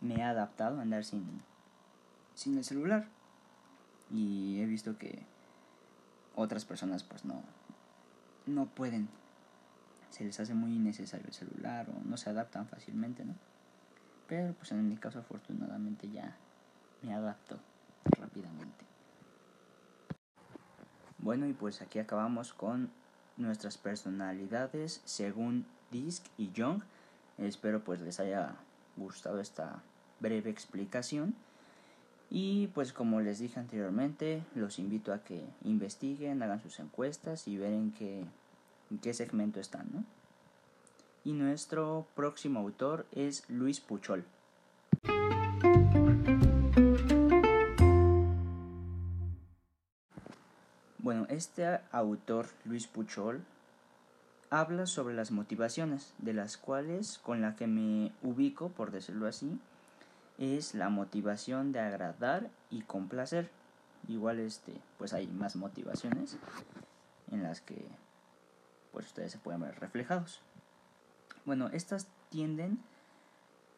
me 0.00 0.14
he 0.14 0.22
adaptado 0.22 0.78
a 0.78 0.80
andar 0.80 1.04
sin, 1.04 1.42
sin 2.34 2.56
el 2.56 2.64
celular. 2.64 3.06
Y 4.10 4.62
he 4.62 4.64
visto 4.64 4.96
que 4.96 5.26
otras 6.36 6.64
personas 6.64 7.04
pues 7.04 7.26
no 7.26 7.42
no 8.46 8.64
pueden 8.64 9.10
se 10.10 10.24
les 10.24 10.38
hace 10.40 10.54
muy 10.54 10.74
innecesario 10.74 11.26
el 11.26 11.32
celular 11.32 11.88
o 11.88 12.08
no 12.08 12.16
se 12.16 12.30
adaptan 12.30 12.66
fácilmente, 12.66 13.24
¿no? 13.24 13.34
Pero 14.28 14.52
pues 14.54 14.70
en 14.72 14.88
mi 14.88 14.96
caso 14.96 15.18
afortunadamente 15.18 16.08
ya 16.10 16.36
me 17.02 17.14
adapto 17.14 17.58
rápidamente. 18.18 18.84
Bueno 21.18 21.46
y 21.46 21.52
pues 21.52 21.82
aquí 21.82 21.98
acabamos 21.98 22.52
con 22.52 22.90
nuestras 23.36 23.78
personalidades 23.78 25.02
según 25.04 25.66
Disc 25.90 26.24
y 26.38 26.50
Young. 26.52 26.82
Espero 27.38 27.82
pues 27.82 28.00
les 28.00 28.20
haya 28.20 28.54
gustado 28.96 29.40
esta 29.40 29.82
breve 30.20 30.50
explicación. 30.50 31.34
Y 32.30 32.68
pues 32.68 32.92
como 32.92 33.20
les 33.20 33.40
dije 33.40 33.58
anteriormente, 33.58 34.44
los 34.54 34.78
invito 34.78 35.12
a 35.12 35.24
que 35.24 35.44
investiguen, 35.64 36.42
hagan 36.42 36.60
sus 36.62 36.78
encuestas 36.78 37.48
y 37.48 37.58
ven 37.58 37.90
que 37.90 38.24
en 38.90 38.98
qué 38.98 39.14
segmento 39.14 39.60
están, 39.60 39.88
¿no? 39.92 40.04
Y 41.24 41.32
nuestro 41.32 42.06
próximo 42.14 42.60
autor 42.60 43.06
es 43.12 43.48
Luis 43.48 43.80
Puchol. 43.80 44.24
Bueno, 50.98 51.26
este 51.28 51.80
autor, 51.92 52.46
Luis 52.64 52.86
Puchol, 52.86 53.42
habla 54.50 54.86
sobre 54.86 55.14
las 55.14 55.30
motivaciones, 55.30 56.14
de 56.18 56.34
las 56.34 56.56
cuales 56.56 57.18
con 57.18 57.40
la 57.40 57.56
que 57.56 57.66
me 57.66 58.12
ubico, 58.22 58.68
por 58.70 58.90
decirlo 58.90 59.26
así, 59.26 59.58
es 60.38 60.74
la 60.74 60.88
motivación 60.88 61.72
de 61.72 61.80
agradar 61.80 62.50
y 62.70 62.82
complacer. 62.82 63.50
Igual 64.08 64.40
este, 64.40 64.72
pues 64.98 65.12
hay 65.12 65.26
más 65.26 65.56
motivaciones 65.56 66.36
en 67.30 67.42
las 67.42 67.60
que 67.60 67.86
pues 68.92 69.06
ustedes 69.06 69.32
se 69.32 69.38
pueden 69.38 69.60
ver 69.60 69.78
reflejados. 69.78 70.40
Bueno, 71.44 71.68
estas 71.72 72.08
tienden 72.28 72.78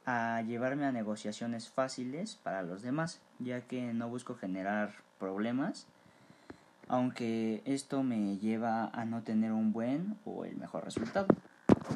a 0.04 0.42
llevarme 0.42 0.84
a 0.84 0.92
negociaciones 0.92 1.68
fáciles 1.68 2.36
para 2.42 2.62
los 2.62 2.82
demás, 2.82 3.20
ya 3.38 3.60
que 3.62 3.92
no 3.94 4.08
busco 4.08 4.34
generar 4.34 4.92
problemas, 5.18 5.86
aunque 6.88 7.62
esto 7.64 8.02
me 8.02 8.36
lleva 8.38 8.86
a 8.86 9.04
no 9.04 9.22
tener 9.22 9.52
un 9.52 9.72
buen 9.72 10.16
o 10.24 10.44
el 10.44 10.56
mejor 10.56 10.84
resultado, 10.84 11.28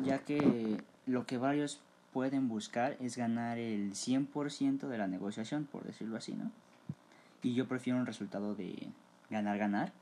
ya 0.05 0.21
que 0.21 0.83
lo 1.07 1.27
que 1.27 1.39
varios 1.39 1.81
pueden 2.13 2.49
buscar 2.49 2.97
es 3.01 3.17
ganar 3.17 3.59
el 3.59 3.93
100% 3.93 4.89
de 4.89 4.99
la 4.99 5.07
negociación, 5.07 5.65
por 5.65 5.85
decirlo 5.85 6.17
así, 6.17 6.33
¿no? 6.33 6.51
Y 7.43 7.55
yo 7.55 7.69
prefiero 7.69 7.99
un 7.99 8.07
resultado 8.07 8.55
de 8.55 8.89
ganar-ganar, 9.29 9.93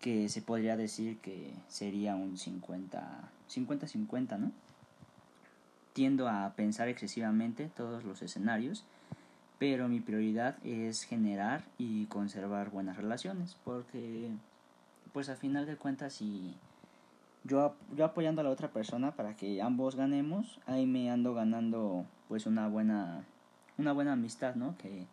que 0.00 0.28
se 0.28 0.42
podría 0.42 0.76
decir 0.76 1.18
que 1.18 1.52
sería 1.68 2.16
un 2.16 2.36
50-50, 2.36 4.38
¿no? 4.38 4.50
Tiendo 5.92 6.28
a 6.28 6.52
pensar 6.56 6.88
excesivamente 6.88 7.68
todos 7.68 8.02
los 8.04 8.22
escenarios, 8.22 8.84
pero 9.58 9.88
mi 9.88 10.00
prioridad 10.00 10.56
es 10.64 11.02
generar 11.02 11.64
y 11.76 12.06
conservar 12.06 12.70
buenas 12.70 12.96
relaciones, 12.96 13.56
porque 13.64 14.30
pues 15.12 15.28
a 15.28 15.36
final 15.36 15.66
de 15.66 15.76
cuentas 15.76 16.14
si 16.14 16.54
yo, 17.44 17.74
yo 17.96 18.04
apoyando 18.04 18.40
a 18.40 18.44
la 18.44 18.50
otra 18.50 18.68
persona 18.68 19.12
para 19.12 19.36
que 19.36 19.60
ambos 19.60 19.96
ganemos, 19.96 20.60
ahí 20.66 20.86
me 20.86 21.10
ando 21.10 21.34
ganando 21.34 22.06
pues 22.28 22.46
una 22.46 22.68
buena 22.68 23.24
una 23.76 23.92
buena 23.92 24.12
amistad, 24.12 24.54
¿no? 24.54 24.76
Que 24.78 25.06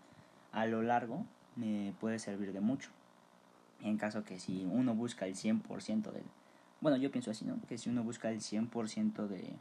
a 0.52 0.66
lo 0.66 0.82
largo 0.82 1.26
me 1.56 1.94
puede 2.00 2.20
servir 2.20 2.54
de 2.54 2.62
mucho 2.62 2.90
en 3.82 3.98
caso 3.98 4.24
que 4.24 4.40
si 4.40 4.66
uno 4.66 4.96
busca 4.96 5.26
el 5.26 5.36
100% 5.36 6.12
del... 6.12 6.24
Bueno, 6.82 6.98
yo 6.98 7.12
pienso 7.12 7.32
así, 7.32 7.46
¿no? 7.46 7.60
Que 7.68 7.78
si 7.78 7.90
uno 7.90 8.04
busca 8.04 8.30
el 8.30 8.40
100% 8.40 9.28
de, 9.28 9.54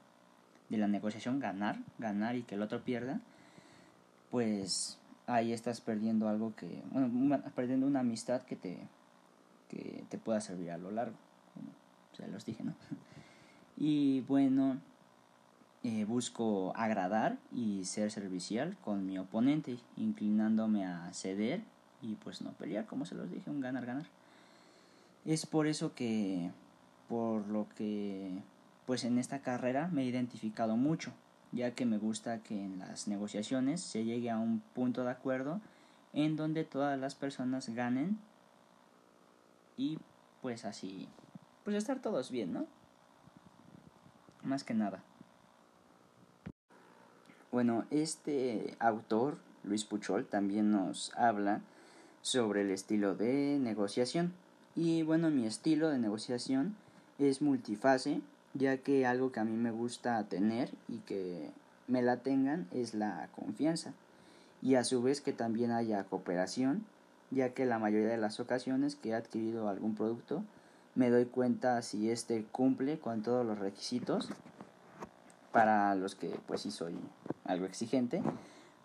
de 0.68 0.76
la 0.76 0.88
negociación, 0.88 1.40
ganar, 1.40 1.78
ganar 1.98 2.36
y 2.36 2.42
que 2.42 2.54
el 2.54 2.62
otro 2.62 2.82
pierda, 2.82 3.20
pues 4.30 4.98
ahí 5.26 5.52
estás 5.52 5.80
perdiendo 5.80 6.28
algo 6.28 6.54
que... 6.56 6.82
Bueno, 6.90 7.42
perdiendo 7.54 7.86
una 7.86 8.00
amistad 8.00 8.42
que 8.42 8.56
te, 8.56 8.78
que 9.68 10.04
te 10.08 10.18
pueda 10.18 10.40
servir 10.40 10.70
a 10.70 10.78
lo 10.78 10.90
largo. 10.90 11.16
o 12.12 12.16
sea, 12.16 12.26
los 12.28 12.44
dije, 12.44 12.64
¿no? 12.64 12.74
Y 13.78 14.22
bueno, 14.22 14.80
eh, 15.82 16.06
busco 16.06 16.72
agradar 16.76 17.36
y 17.52 17.84
ser 17.84 18.10
servicial 18.10 18.76
con 18.78 19.04
mi 19.04 19.18
oponente, 19.18 19.78
inclinándome 19.96 20.86
a 20.86 21.12
ceder 21.12 21.60
y 22.06 22.14
pues 22.14 22.40
no 22.40 22.52
pelear, 22.52 22.86
como 22.86 23.04
se 23.04 23.14
los 23.14 23.30
dije, 23.30 23.50
un 23.50 23.60
ganar-ganar. 23.60 24.06
Es 25.24 25.44
por 25.44 25.66
eso 25.66 25.94
que, 25.94 26.50
por 27.08 27.46
lo 27.48 27.66
que, 27.76 28.42
pues 28.86 29.04
en 29.04 29.18
esta 29.18 29.40
carrera 29.40 29.88
me 29.88 30.02
he 30.02 30.06
identificado 30.06 30.76
mucho, 30.76 31.12
ya 31.52 31.72
que 31.72 31.84
me 31.84 31.98
gusta 31.98 32.38
que 32.38 32.64
en 32.64 32.78
las 32.78 33.08
negociaciones 33.08 33.80
se 33.80 34.04
llegue 34.04 34.30
a 34.30 34.38
un 34.38 34.60
punto 34.74 35.04
de 35.04 35.10
acuerdo 35.10 35.60
en 36.12 36.36
donde 36.36 36.64
todas 36.64 36.98
las 36.98 37.14
personas 37.14 37.68
ganen 37.70 38.18
y 39.76 39.98
pues 40.42 40.64
así, 40.64 41.08
pues 41.64 41.76
estar 41.76 42.00
todos 42.00 42.30
bien, 42.30 42.52
¿no? 42.52 42.66
Más 44.42 44.62
que 44.62 44.74
nada. 44.74 45.02
Bueno, 47.50 47.84
este 47.90 48.76
autor, 48.78 49.38
Luis 49.64 49.84
Puchol, 49.84 50.26
también 50.26 50.70
nos 50.70 51.12
habla 51.16 51.62
sobre 52.26 52.62
el 52.62 52.72
estilo 52.72 53.14
de 53.14 53.56
negociación. 53.60 54.32
Y 54.74 55.04
bueno, 55.04 55.30
mi 55.30 55.46
estilo 55.46 55.90
de 55.90 56.00
negociación 56.00 56.74
es 57.20 57.40
multifase, 57.40 58.20
ya 58.52 58.78
que 58.78 59.06
algo 59.06 59.30
que 59.30 59.38
a 59.38 59.44
mí 59.44 59.56
me 59.56 59.70
gusta 59.70 60.20
tener 60.24 60.70
y 60.88 60.98
que 61.06 61.50
me 61.86 62.02
la 62.02 62.16
tengan 62.16 62.66
es 62.72 62.94
la 62.94 63.28
confianza. 63.36 63.92
Y 64.60 64.74
a 64.74 64.82
su 64.82 65.02
vez 65.02 65.20
que 65.20 65.32
también 65.32 65.70
haya 65.70 66.02
cooperación, 66.02 66.84
ya 67.30 67.50
que 67.50 67.64
la 67.64 67.78
mayoría 67.78 68.08
de 68.08 68.16
las 68.16 68.40
ocasiones 68.40 68.96
que 68.96 69.10
he 69.10 69.14
adquirido 69.14 69.68
algún 69.68 69.94
producto 69.94 70.42
me 70.96 71.10
doy 71.10 71.26
cuenta 71.26 71.80
si 71.80 72.10
éste 72.10 72.44
cumple 72.50 72.98
con 72.98 73.22
todos 73.22 73.46
los 73.46 73.60
requisitos 73.60 74.30
para 75.52 75.94
los 75.94 76.16
que 76.16 76.36
pues 76.48 76.62
sí 76.62 76.72
soy 76.72 76.96
algo 77.44 77.66
exigente, 77.66 78.20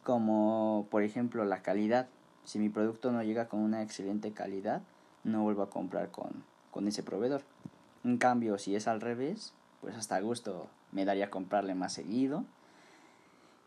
como 0.03 0.85
por 0.91 1.01
ejemplo 1.01 1.43
la 1.43 1.63
calidad. 1.63 2.07
Si 2.43 2.59
mi 2.59 2.69
producto 2.69 3.11
no 3.11 3.23
llega 3.23 3.47
con 3.47 3.59
una 3.59 3.81
excelente 3.81 4.31
calidad, 4.31 4.81
no 5.23 5.43
vuelvo 5.43 5.63
a 5.63 5.69
comprar 5.69 6.11
con, 6.11 6.43
con 6.71 6.87
ese 6.87 7.03
proveedor. 7.03 7.43
En 8.03 8.17
cambio, 8.17 8.57
si 8.57 8.75
es 8.75 8.87
al 8.87 9.01
revés, 9.01 9.53
pues 9.81 9.95
hasta 9.95 10.19
gusto 10.19 10.67
me 10.91 11.05
daría 11.05 11.29
comprarle 11.29 11.75
más 11.75 11.93
seguido. 11.93 12.43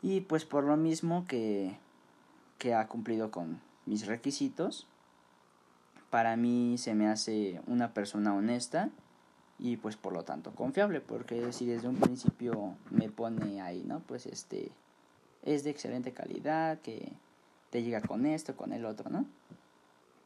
Y 0.02 0.20
pues 0.22 0.44
por 0.44 0.64
lo 0.64 0.76
mismo 0.76 1.24
que, 1.26 1.76
que 2.58 2.74
ha 2.74 2.88
cumplido 2.88 3.30
con 3.30 3.60
mis 3.86 4.06
requisitos, 4.06 4.86
para 6.10 6.36
mí 6.36 6.76
se 6.78 6.94
me 6.94 7.08
hace 7.08 7.60
una 7.66 7.92
persona 7.92 8.34
honesta 8.34 8.90
y 9.58 9.76
pues 9.76 9.96
por 9.96 10.12
lo 10.12 10.24
tanto 10.24 10.54
confiable, 10.54 11.00
porque 11.00 11.52
si 11.52 11.66
desde 11.66 11.88
un 11.88 11.96
principio 11.96 12.76
me 12.90 13.08
pone 13.08 13.60
ahí, 13.60 13.82
¿no? 13.86 14.00
Pues 14.00 14.26
este 14.26 14.72
es 15.42 15.64
de 15.64 15.70
excelente 15.70 16.12
calidad, 16.12 16.80
que 16.80 17.12
te 17.74 17.82
llega 17.82 18.00
con 18.00 18.24
esto, 18.24 18.54
con 18.54 18.72
el 18.72 18.84
otro, 18.84 19.10
¿no? 19.10 19.26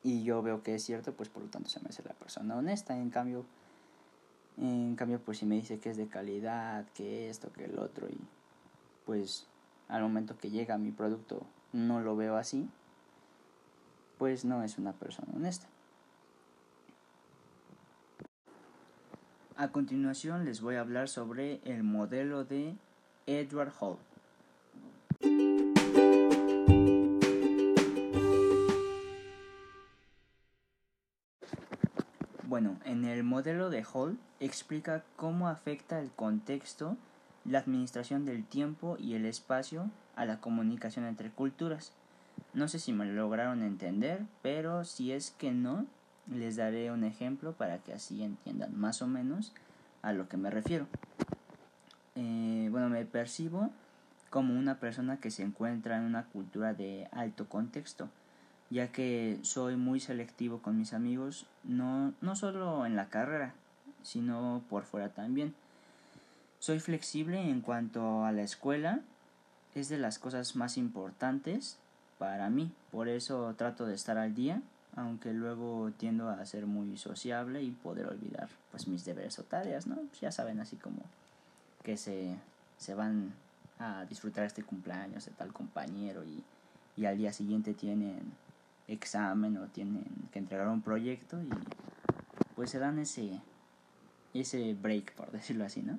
Y 0.03 0.23
yo 0.23 0.43
veo 0.43 0.63
que 0.63 0.75
es 0.75 0.85
cierto, 0.85 1.15
pues 1.15 1.31
por 1.31 1.43
lo 1.43 1.49
tanto 1.49 1.71
se 1.71 1.81
me 1.81 1.89
hace 1.89 2.03
la 2.03 2.13
persona 2.13 2.55
honesta. 2.55 2.95
En 2.95 3.09
cambio, 3.09 3.47
en 4.59 4.95
cambio, 4.97 5.19
pues 5.19 5.39
si 5.39 5.47
me 5.47 5.55
dice 5.55 5.79
que 5.79 5.89
es 5.89 5.97
de 5.97 6.09
calidad, 6.09 6.85
que 6.91 7.31
esto, 7.31 7.51
que 7.51 7.65
el 7.65 7.79
otro, 7.79 8.07
y 8.07 8.19
pues 9.07 9.47
al 9.89 10.03
momento 10.03 10.37
que 10.37 10.51
llega 10.51 10.77
mi 10.77 10.91
producto 10.91 11.41
no 11.73 12.03
lo 12.03 12.17
veo 12.17 12.37
así, 12.37 12.69
pues 14.19 14.45
no 14.45 14.63
es 14.63 14.77
una 14.77 14.93
persona 14.93 15.33
honesta. 15.35 15.69
A 19.57 19.69
continuación 19.69 20.45
les 20.45 20.61
voy 20.61 20.75
a 20.75 20.81
hablar 20.81 21.09
sobre 21.09 21.63
el 21.65 21.83
modelo 21.83 22.45
de 22.45 22.77
Edward 23.27 23.73
Hall. 23.81 23.97
Bueno, 32.61 32.77
en 32.85 33.05
el 33.05 33.23
modelo 33.23 33.71
de 33.71 33.85
Hall 33.85 34.19
explica 34.41 35.05
cómo 35.15 35.47
afecta 35.47 36.01
el 36.01 36.11
contexto, 36.11 36.97
la 37.45 37.61
administración 37.61 38.25
del 38.25 38.45
tiempo 38.45 38.97
y 38.99 39.15
el 39.15 39.27
espacio 39.27 39.89
a 40.17 40.25
la 40.25 40.41
comunicación 40.41 41.05
entre 41.05 41.31
culturas. 41.31 41.93
No 42.55 42.67
sé 42.67 42.81
si 42.81 42.93
me 42.93 43.05
lo 43.05 43.13
lograron 43.13 43.63
entender, 43.63 44.25
pero 44.43 44.85
si 44.85 45.13
es 45.13 45.31
que 45.31 45.53
no, 45.53 45.87
les 46.27 46.57
daré 46.57 46.91
un 46.91 47.05
ejemplo 47.05 47.53
para 47.53 47.79
que 47.79 47.93
así 47.93 48.25
entiendan 48.25 48.77
más 48.77 49.03
o 49.03 49.07
menos 49.07 49.53
a 50.03 50.13
lo 50.13 50.29
que 50.29 50.37
me 50.37 50.51
refiero. 50.51 50.89
Eh, 52.17 52.67
bueno, 52.73 52.89
me 52.89 53.05
percibo 53.05 53.71
como 54.31 54.59
una 54.59 54.81
persona 54.81 55.21
que 55.21 55.31
se 55.31 55.45
encuentra 55.45 55.99
en 55.99 56.03
una 56.03 56.25
cultura 56.25 56.75
de 56.75 57.07
alto 57.13 57.49
contexto, 57.49 58.09
ya 58.71 58.89
que 58.89 59.39
soy 59.43 59.77
muy 59.77 60.01
selectivo 60.01 60.61
con 60.61 60.79
mis 60.79 60.93
amigos, 60.93 61.47
no, 61.65 62.13
no 62.21 62.37
solo 62.37 62.87
en 62.87 62.97
la 62.97 63.09
carrera, 63.09 63.55
sino 64.03 64.63
por 64.69 64.85
fuera 64.85 65.09
también. 65.09 65.55
Soy 66.59 66.81
flexible 66.81 67.41
en 67.41 67.61
cuanto 67.61 68.25
a 68.25 68.33
la 68.33 68.43
escuela, 68.43 69.01
es 69.75 69.89
de 69.89 69.99
las 69.99 70.19
cosas 70.19 70.57
más 70.57 70.77
importantes 70.77 71.79
para 72.19 72.51
mí, 72.51 72.73
por 72.91 73.09
eso 73.09 73.55
trato 73.57 73.87
de 73.87 73.95
estar 73.95 74.19
al 74.19 74.35
día 74.35 74.61
aunque 74.99 75.33
luego 75.33 75.93
tiendo 75.97 76.29
a 76.29 76.45
ser 76.45 76.67
muy 76.67 76.97
sociable 76.99 77.63
y 77.63 77.71
poder 77.71 78.07
olvidar 78.07 78.49
pues 78.71 78.89
mis 78.89 79.05
deberes 79.05 79.39
o 79.39 79.45
tareas, 79.45 79.87
¿no? 79.87 79.95
Pues 79.95 80.21
ya 80.21 80.33
saben, 80.33 80.59
así 80.61 80.77
como 80.77 80.99
que 81.85 81.97
se, 81.97 82.37
se 82.79 82.95
van 82.95 83.33
a 83.79 84.05
disfrutar 84.07 84.45
este 84.45 84.65
cumpleaños 84.65 85.25
de 85.27 85.33
tal 85.33 85.53
compañero 85.53 86.25
y, 86.25 86.43
y 86.97 87.07
al 87.07 87.17
día 87.17 87.33
siguiente 87.33 87.75
tienen 87.75 88.19
examen 88.89 89.57
o 89.59 89.69
tienen 89.69 90.05
que 90.33 90.39
entregar 90.39 90.69
un 90.69 90.83
proyecto 90.83 91.41
y 91.43 91.49
pues 92.57 92.71
se 92.71 92.79
dan 92.79 92.99
ese, 92.99 93.41
ese 94.35 94.75
break, 94.75 95.15
por 95.15 95.31
decirlo 95.33 95.65
así, 95.65 95.83
¿no? 95.83 95.99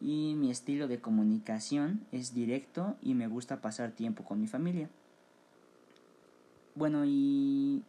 Y 0.00 0.34
mi 0.36 0.50
estilo 0.50 0.86
de 0.86 1.00
comunicación 1.00 2.06
es 2.12 2.32
directo 2.32 2.96
y 3.02 3.14
me 3.14 3.26
gusta 3.26 3.60
pasar 3.60 3.90
tiempo 3.90 4.22
con 4.24 4.40
mi 4.40 4.46
familia. 4.46 4.88
Bueno, 6.76 7.02
y 7.04 7.82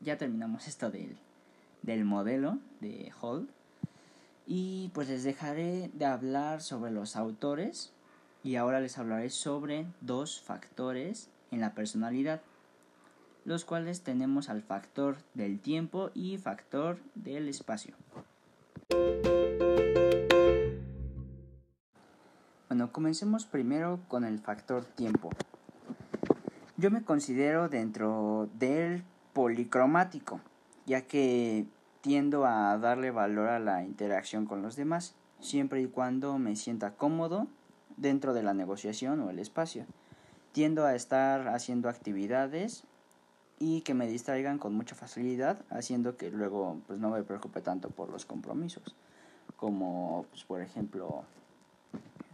ya 0.00 0.16
terminamos 0.16 0.68
esto 0.68 0.90
del, 0.90 1.16
del 1.82 2.04
modelo 2.04 2.58
de 2.80 3.12
Hall. 3.20 3.48
Y 4.46 4.90
pues 4.94 5.08
les 5.08 5.24
dejaré 5.24 5.90
de 5.94 6.06
hablar 6.06 6.60
sobre 6.60 6.90
los 6.90 7.16
autores 7.16 7.92
y 8.42 8.56
ahora 8.56 8.80
les 8.80 8.98
hablaré 8.98 9.30
sobre 9.30 9.86
dos 10.00 10.40
factores 10.40 11.28
en 11.50 11.60
la 11.60 11.74
personalidad, 11.74 12.40
los 13.44 13.64
cuales 13.64 14.02
tenemos 14.02 14.48
al 14.48 14.62
factor 14.62 15.16
del 15.34 15.60
tiempo 15.60 16.10
y 16.14 16.38
factor 16.38 16.98
del 17.14 17.48
espacio. 17.48 17.94
Bueno, 22.68 22.92
comencemos 22.92 23.46
primero 23.46 24.00
con 24.08 24.24
el 24.24 24.38
factor 24.38 24.84
tiempo. 24.84 25.30
Yo 26.76 26.90
me 26.90 27.02
considero 27.02 27.68
dentro 27.68 28.48
del 28.58 29.02
policromático, 29.32 30.40
ya 30.86 31.02
que 31.02 31.66
tiendo 32.00 32.46
a 32.46 32.78
darle 32.78 33.10
valor 33.10 33.48
a 33.48 33.58
la 33.58 33.84
interacción 33.84 34.46
con 34.46 34.62
los 34.62 34.76
demás, 34.76 35.14
siempre 35.40 35.82
y 35.82 35.88
cuando 35.88 36.38
me 36.38 36.56
sienta 36.56 36.94
cómodo 36.94 37.48
dentro 37.96 38.32
de 38.32 38.42
la 38.42 38.54
negociación 38.54 39.20
o 39.20 39.30
el 39.30 39.38
espacio. 39.38 39.84
Tiendo 40.52 40.84
a 40.84 40.94
estar 40.94 41.48
haciendo 41.48 41.88
actividades 41.88 42.84
y 43.62 43.82
que 43.82 43.92
me 43.92 44.08
distraigan 44.08 44.58
con 44.58 44.74
mucha 44.74 44.96
facilidad, 44.96 45.60
haciendo 45.68 46.16
que 46.16 46.30
luego 46.30 46.80
pues 46.86 46.98
no 46.98 47.10
me 47.10 47.22
preocupe 47.22 47.60
tanto 47.60 47.90
por 47.90 48.08
los 48.08 48.24
compromisos, 48.24 48.96
como 49.56 50.24
pues, 50.30 50.44
por 50.44 50.62
ejemplo 50.62 51.24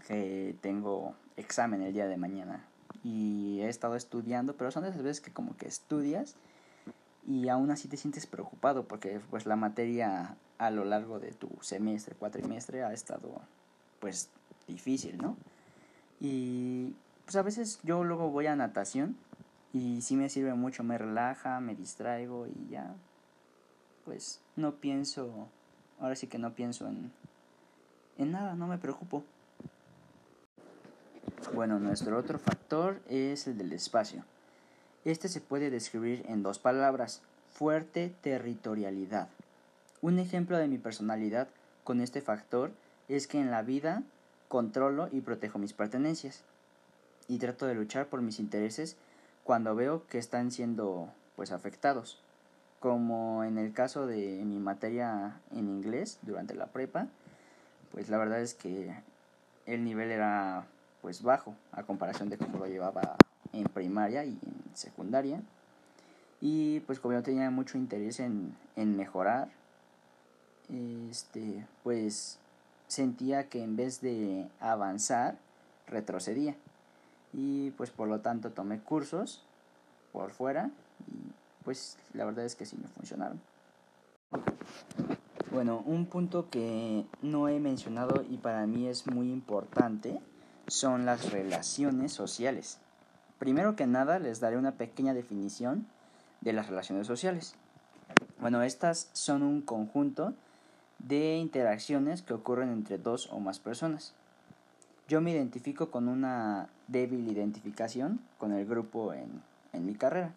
que 0.06 0.54
tengo 0.60 1.14
examen 1.36 1.82
el 1.82 1.92
día 1.92 2.06
de 2.06 2.16
mañana 2.16 2.64
y 3.02 3.60
he 3.60 3.68
estado 3.68 3.96
estudiando, 3.96 4.56
pero 4.56 4.70
son 4.70 4.84
de 4.84 4.90
esas 4.90 5.02
veces 5.02 5.20
que 5.20 5.32
como 5.32 5.56
que 5.56 5.66
estudias 5.66 6.36
y 7.26 7.48
aún 7.48 7.72
así 7.72 7.88
te 7.88 7.96
sientes 7.96 8.26
preocupado 8.26 8.86
porque 8.86 9.20
pues 9.28 9.46
la 9.46 9.56
materia 9.56 10.36
a 10.58 10.70
lo 10.70 10.84
largo 10.84 11.18
de 11.18 11.32
tu 11.32 11.50
semestre, 11.60 12.14
cuatrimestre 12.16 12.84
ha 12.84 12.92
estado 12.92 13.40
pues 13.98 14.30
difícil, 14.68 15.18
¿no? 15.18 15.36
Y 16.20 16.94
pues 17.24 17.34
a 17.34 17.42
veces 17.42 17.80
yo 17.82 18.04
luego 18.04 18.30
voy 18.30 18.46
a 18.46 18.54
natación 18.54 19.16
y 19.76 20.00
sí 20.00 20.16
me 20.16 20.30
sirve 20.30 20.54
mucho, 20.54 20.82
me 20.82 20.96
relaja, 20.96 21.60
me 21.60 21.74
distraigo 21.74 22.46
y 22.46 22.68
ya 22.70 22.94
pues 24.06 24.40
no 24.54 24.76
pienso, 24.76 25.48
ahora 26.00 26.16
sí 26.16 26.28
que 26.28 26.38
no 26.38 26.54
pienso 26.54 26.86
en, 26.86 27.12
en 28.16 28.32
nada, 28.32 28.54
no 28.54 28.68
me 28.68 28.78
preocupo. 28.78 29.22
Bueno, 31.52 31.78
nuestro 31.78 32.16
otro 32.16 32.38
factor 32.38 33.02
es 33.08 33.46
el 33.48 33.58
del 33.58 33.72
espacio. 33.74 34.24
Este 35.04 35.28
se 35.28 35.42
puede 35.42 35.68
describir 35.68 36.24
en 36.26 36.42
dos 36.42 36.58
palabras, 36.58 37.20
fuerte 37.52 38.14
territorialidad. 38.22 39.28
Un 40.00 40.18
ejemplo 40.18 40.56
de 40.56 40.68
mi 40.68 40.78
personalidad 40.78 41.48
con 41.84 42.00
este 42.00 42.22
factor 42.22 42.70
es 43.08 43.26
que 43.26 43.40
en 43.40 43.50
la 43.50 43.62
vida 43.62 44.02
controlo 44.48 45.08
y 45.12 45.20
protejo 45.20 45.58
mis 45.58 45.74
pertenencias 45.74 46.44
y 47.28 47.38
trato 47.38 47.66
de 47.66 47.74
luchar 47.74 48.06
por 48.06 48.22
mis 48.22 48.38
intereses 48.38 48.96
cuando 49.46 49.74
veo 49.74 50.06
que 50.09 50.18
están 50.18 50.50
siendo 50.50 51.09
pues 51.37 51.52
afectados 51.52 52.20
como 52.80 53.44
en 53.44 53.56
el 53.56 53.72
caso 53.72 54.06
de 54.06 54.42
mi 54.44 54.59
materia 54.59 55.40
en 55.52 55.68
inglés 55.68 56.18
durante 56.22 56.54
la 56.54 56.66
prepa 56.66 57.06
pues 57.92 58.11
la 58.11 58.18
verdad 58.18 58.42
es 58.42 58.52
que 58.52 58.94
el 59.64 59.85
nivel 59.85 60.11
era 60.11 60.66
pues 61.02 61.22
bajo 61.22 61.54
a 61.72 61.85
comparación 61.85 62.28
de 62.28 62.37
cómo 62.37 62.59
lo 62.59 62.66
llevaba 62.66 63.16
en 63.52 63.64
primaria 63.64 64.24
y 64.24 64.30
en 64.30 64.76
secundaria. 64.76 65.40
Y 66.40 66.80
pues 66.80 67.00
como 67.00 67.14
yo 67.14 67.22
tenía 67.22 67.50
mucho 67.50 67.78
interés 67.78 68.20
en, 68.20 68.56
en 68.76 68.96
mejorar, 68.96 69.48
este, 71.11 71.66
pues 71.82 72.38
sentía 72.87 73.48
que 73.48 73.62
en 73.62 73.76
vez 73.76 74.00
de 74.00 74.48
avanzar, 74.61 75.38
retrocedía. 75.87 76.56
Y 77.37 77.70
pues 77.72 77.90
por 77.90 78.09
lo 78.09 78.20
tanto 78.20 78.51
tomé 78.51 78.81
cursos 78.81 79.44
por 80.12 80.33
fuera 80.33 80.70
y 81.07 81.33
pues 81.64 81.99
la 82.14 82.25
verdad 82.25 82.44
es 82.44 82.57
que 82.57 82.66
sí 82.66 82.77
me 82.81 82.88
funcionaron. 82.88 83.40
Bueno, 85.53 85.83
un 85.87 86.07
punto 86.07 86.49
que 86.51 87.05
no 87.22 87.49
he 87.49 87.61
mencionado 87.61 88.25
y 88.29 88.38
para 88.38 88.66
mí 88.66 88.88
es 88.88 89.07
muy 89.07 89.31
importante 89.31 90.18
son 90.66 91.07
las 91.07 91.31
relaciones 91.31 92.12
sociales. 92.12 92.79
Primero 93.38 93.77
que 93.77 93.87
nada 93.87 94.18
les 94.18 94.40
daré 94.40 94.57
una 94.57 94.72
pequeña 94.72 95.14
definición 95.14 95.87
de 96.40 96.53
las 96.53 96.68
relaciones 96.68 97.07
sociales. 97.07 97.55
Bueno, 98.40 98.62
estas 98.62 99.11
son 99.12 99.42
un 99.42 99.62
conjunto 99.62 100.35
de 100.99 101.37
interacciones 101.37 102.22
que 102.22 102.35
ocurren 102.35 102.70
entre 102.70 102.99
dos 102.99 103.29
o 103.31 103.38
más 103.38 103.59
personas. 103.59 104.14
Yo 105.09 105.21
me 105.21 105.31
identifico 105.31 105.90
con 105.90 106.09
una 106.09 106.69
débil 106.88 107.31
identificación 107.31 108.21
con 108.38 108.53
el 108.53 108.66
grupo 108.66 109.12
en, 109.12 109.42
en 109.73 109.87
mi 109.87 109.95
carrera. 109.95 110.33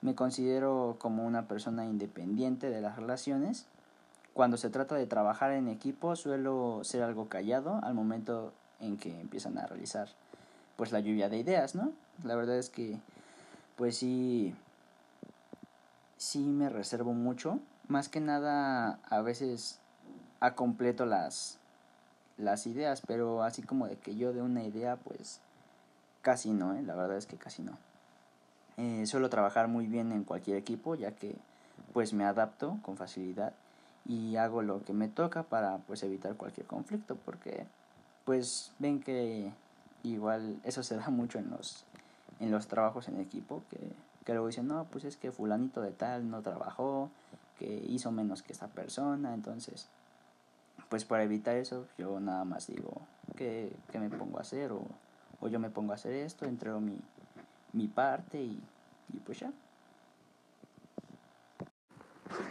Me 0.00 0.14
considero 0.14 0.96
como 0.98 1.26
una 1.26 1.48
persona 1.48 1.84
independiente 1.84 2.70
de 2.70 2.80
las 2.80 2.96
relaciones. 2.96 3.66
Cuando 4.32 4.56
se 4.58 4.70
trata 4.70 4.94
de 4.94 5.06
trabajar 5.06 5.50
en 5.52 5.66
equipo 5.66 6.14
suelo 6.14 6.80
ser 6.84 7.02
algo 7.02 7.28
callado 7.28 7.80
al 7.82 7.94
momento 7.94 8.52
en 8.80 8.96
que 8.96 9.20
empiezan 9.20 9.58
a 9.58 9.66
realizar 9.66 10.08
pues 10.76 10.92
la 10.92 11.00
lluvia 11.00 11.28
de 11.28 11.38
ideas, 11.38 11.74
¿no? 11.74 11.92
La 12.22 12.36
verdad 12.36 12.58
es 12.58 12.70
que 12.70 12.98
pues 13.76 13.96
sí 13.96 14.54
sí 16.16 16.38
me 16.38 16.68
reservo 16.68 17.12
mucho, 17.12 17.58
más 17.88 18.08
que 18.08 18.20
nada 18.20 18.98
a 19.08 19.20
veces 19.20 19.80
a 20.40 20.54
completo 20.54 21.06
las 21.06 21.58
las 22.38 22.66
ideas, 22.66 23.02
pero 23.06 23.42
así 23.42 23.62
como 23.62 23.86
de 23.86 23.96
que 23.96 24.16
yo 24.16 24.32
de 24.32 24.42
una 24.42 24.62
idea 24.62 24.96
pues 24.96 25.40
casi 26.22 26.50
no, 26.50 26.74
¿eh? 26.74 26.82
la 26.82 26.94
verdad 26.94 27.16
es 27.16 27.26
que 27.26 27.36
casi 27.36 27.62
no. 27.62 27.78
Eh, 28.76 29.06
suelo 29.06 29.30
trabajar 29.30 29.68
muy 29.68 29.86
bien 29.86 30.12
en 30.12 30.24
cualquier 30.24 30.58
equipo 30.58 30.94
ya 30.94 31.12
que 31.12 31.36
pues 31.94 32.12
me 32.12 32.24
adapto 32.24 32.78
con 32.82 32.96
facilidad 32.96 33.54
y 34.04 34.36
hago 34.36 34.60
lo 34.60 34.84
que 34.84 34.92
me 34.92 35.08
toca 35.08 35.44
para 35.44 35.78
pues 35.78 36.02
evitar 36.02 36.34
cualquier 36.34 36.66
conflicto 36.66 37.16
porque 37.24 37.66
pues 38.24 38.72
ven 38.78 39.00
que 39.00 39.50
igual 40.02 40.60
eso 40.62 40.82
se 40.82 40.96
da 40.96 41.08
mucho 41.10 41.38
en 41.38 41.50
los 41.50 41.84
en 42.38 42.50
los 42.50 42.66
trabajos 42.66 43.08
en 43.08 43.18
equipo 43.18 43.62
que, 43.70 43.78
que 44.24 44.32
luego 44.32 44.48
dicen 44.48 44.68
no 44.68 44.84
pues 44.90 45.04
es 45.04 45.16
que 45.16 45.32
fulanito 45.32 45.80
de 45.80 45.92
tal 45.92 46.28
no 46.30 46.42
trabajó 46.42 47.08
que 47.58 47.82
hizo 47.88 48.12
menos 48.12 48.42
que 48.42 48.52
esta 48.52 48.68
persona 48.68 49.32
entonces 49.32 49.88
pues 50.88 51.04
para 51.04 51.24
evitar 51.24 51.56
eso 51.56 51.86
yo 51.98 52.20
nada 52.20 52.44
más 52.44 52.66
digo 52.66 53.02
que, 53.36 53.74
me 53.94 54.10
pongo 54.10 54.38
a 54.38 54.42
hacer 54.42 54.72
o, 54.72 54.84
o, 55.40 55.48
yo 55.48 55.58
me 55.58 55.70
pongo 55.70 55.92
a 55.92 55.96
hacer 55.96 56.12
esto 56.12 56.44
entrego 56.44 56.80
mi, 56.80 56.98
mi 57.72 57.88
parte 57.88 58.40
y, 58.40 58.60
y 59.12 59.18
pues 59.20 59.40
ya 59.40 59.52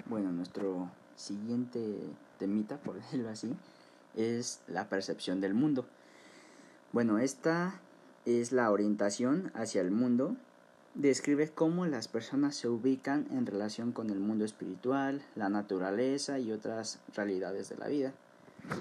bueno 0.05 0.31
nuestro 0.31 0.89
siguiente 1.15 1.99
temita 2.37 2.77
por 2.77 2.95
decirlo 3.01 3.29
así 3.29 3.55
es 4.15 4.61
la 4.67 4.89
percepción 4.89 5.41
del 5.41 5.53
mundo. 5.53 5.85
Bueno, 6.91 7.19
esta 7.19 7.79
es 8.25 8.51
la 8.51 8.71
orientación 8.71 9.51
hacia 9.53 9.81
el 9.81 9.91
mundo. 9.91 10.35
Describe 10.93 11.49
cómo 11.49 11.85
las 11.85 12.07
personas 12.07 12.55
se 12.55 12.69
ubican 12.69 13.27
en 13.31 13.45
relación 13.45 13.91
con 13.91 14.09
el 14.09 14.19
mundo 14.19 14.45
espiritual, 14.45 15.21
la 15.35 15.49
naturaleza 15.49 16.39
y 16.39 16.51
otras 16.51 16.99
realidades 17.13 17.69
de 17.69 17.77
la 17.77 17.87
vida. 17.87 18.13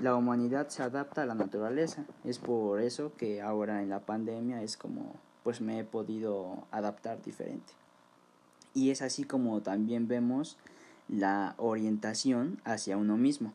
La 0.03 0.17
humanidad 0.17 0.69
se 0.69 0.83
adapta 0.83 1.23
a 1.23 1.27
la 1.27 1.35
naturaleza. 1.35 2.05
Es 2.25 2.39
por 2.39 2.81
eso 2.81 3.13
que 3.17 3.43
ahora 3.43 3.83
en 3.83 3.91
la 3.91 4.01
pandemia 4.01 4.63
es 4.63 4.77
como 4.77 5.15
pues 5.45 5.61
me 5.61 5.79
he 5.79 5.85
podido 5.85 6.67
adaptar 6.71 7.23
diferente. 7.23 7.73
Y 8.73 8.91
es 8.91 9.03
así 9.03 9.25
como 9.25 9.61
también 9.61 10.09
vemos 10.09 10.57
la 11.07 11.55
orientación 11.59 12.61
hacia 12.65 12.97
uno 12.97 13.17
mismo. 13.17 13.53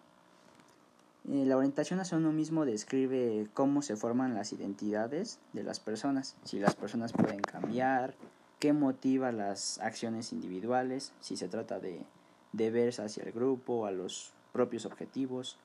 Eh, 1.27 1.45
la 1.45 1.57
orientación 1.57 1.99
hacia 1.99 2.17
uno 2.17 2.31
mismo 2.31 2.63
describe 2.63 3.47
cómo 3.53 3.81
se 3.81 3.97
forman 3.97 4.35
las 4.35 4.53
identidades 4.53 5.39
de 5.53 5.63
las 5.63 5.79
personas, 5.79 6.37
si 6.43 6.59
las 6.59 6.75
personas 6.75 7.11
pueden 7.11 7.41
cambiar, 7.41 8.15
qué 8.59 8.71
motiva 8.71 9.31
las 9.31 9.79
acciones 9.79 10.31
individuales, 10.31 11.11
si 11.19 11.37
se 11.37 11.49
trata 11.49 11.79
de 11.79 12.05
deberes 12.53 12.99
hacia 12.99 13.23
el 13.23 13.31
grupo, 13.31 13.85
a 13.85 13.91
los 13.91 14.31
propios 14.53 14.85
objetivos, 14.85 15.57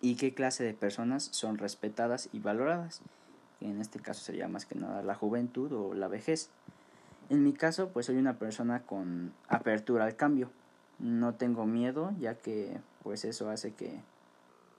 y 0.00 0.16
qué 0.16 0.34
clase 0.34 0.64
de 0.64 0.74
personas 0.74 1.24
son 1.32 1.58
respetadas 1.58 2.28
y 2.32 2.38
valoradas, 2.38 3.02
en 3.60 3.80
este 3.80 4.00
caso 4.00 4.22
sería 4.22 4.48
más 4.48 4.66
que 4.66 4.74
nada 4.74 5.02
la 5.02 5.14
juventud 5.14 5.72
o 5.72 5.94
la 5.94 6.08
vejez. 6.08 6.50
En 7.28 7.42
mi 7.42 7.52
caso, 7.52 7.88
pues 7.88 8.06
soy 8.06 8.16
una 8.16 8.38
persona 8.38 8.82
con 8.82 9.32
apertura 9.48 10.04
al 10.04 10.16
cambio. 10.16 10.50
No 10.98 11.34
tengo 11.34 11.66
miedo, 11.66 12.12
ya 12.18 12.34
que 12.34 12.78
pues 13.02 13.24
eso 13.24 13.50
hace 13.50 13.72
que 13.72 14.00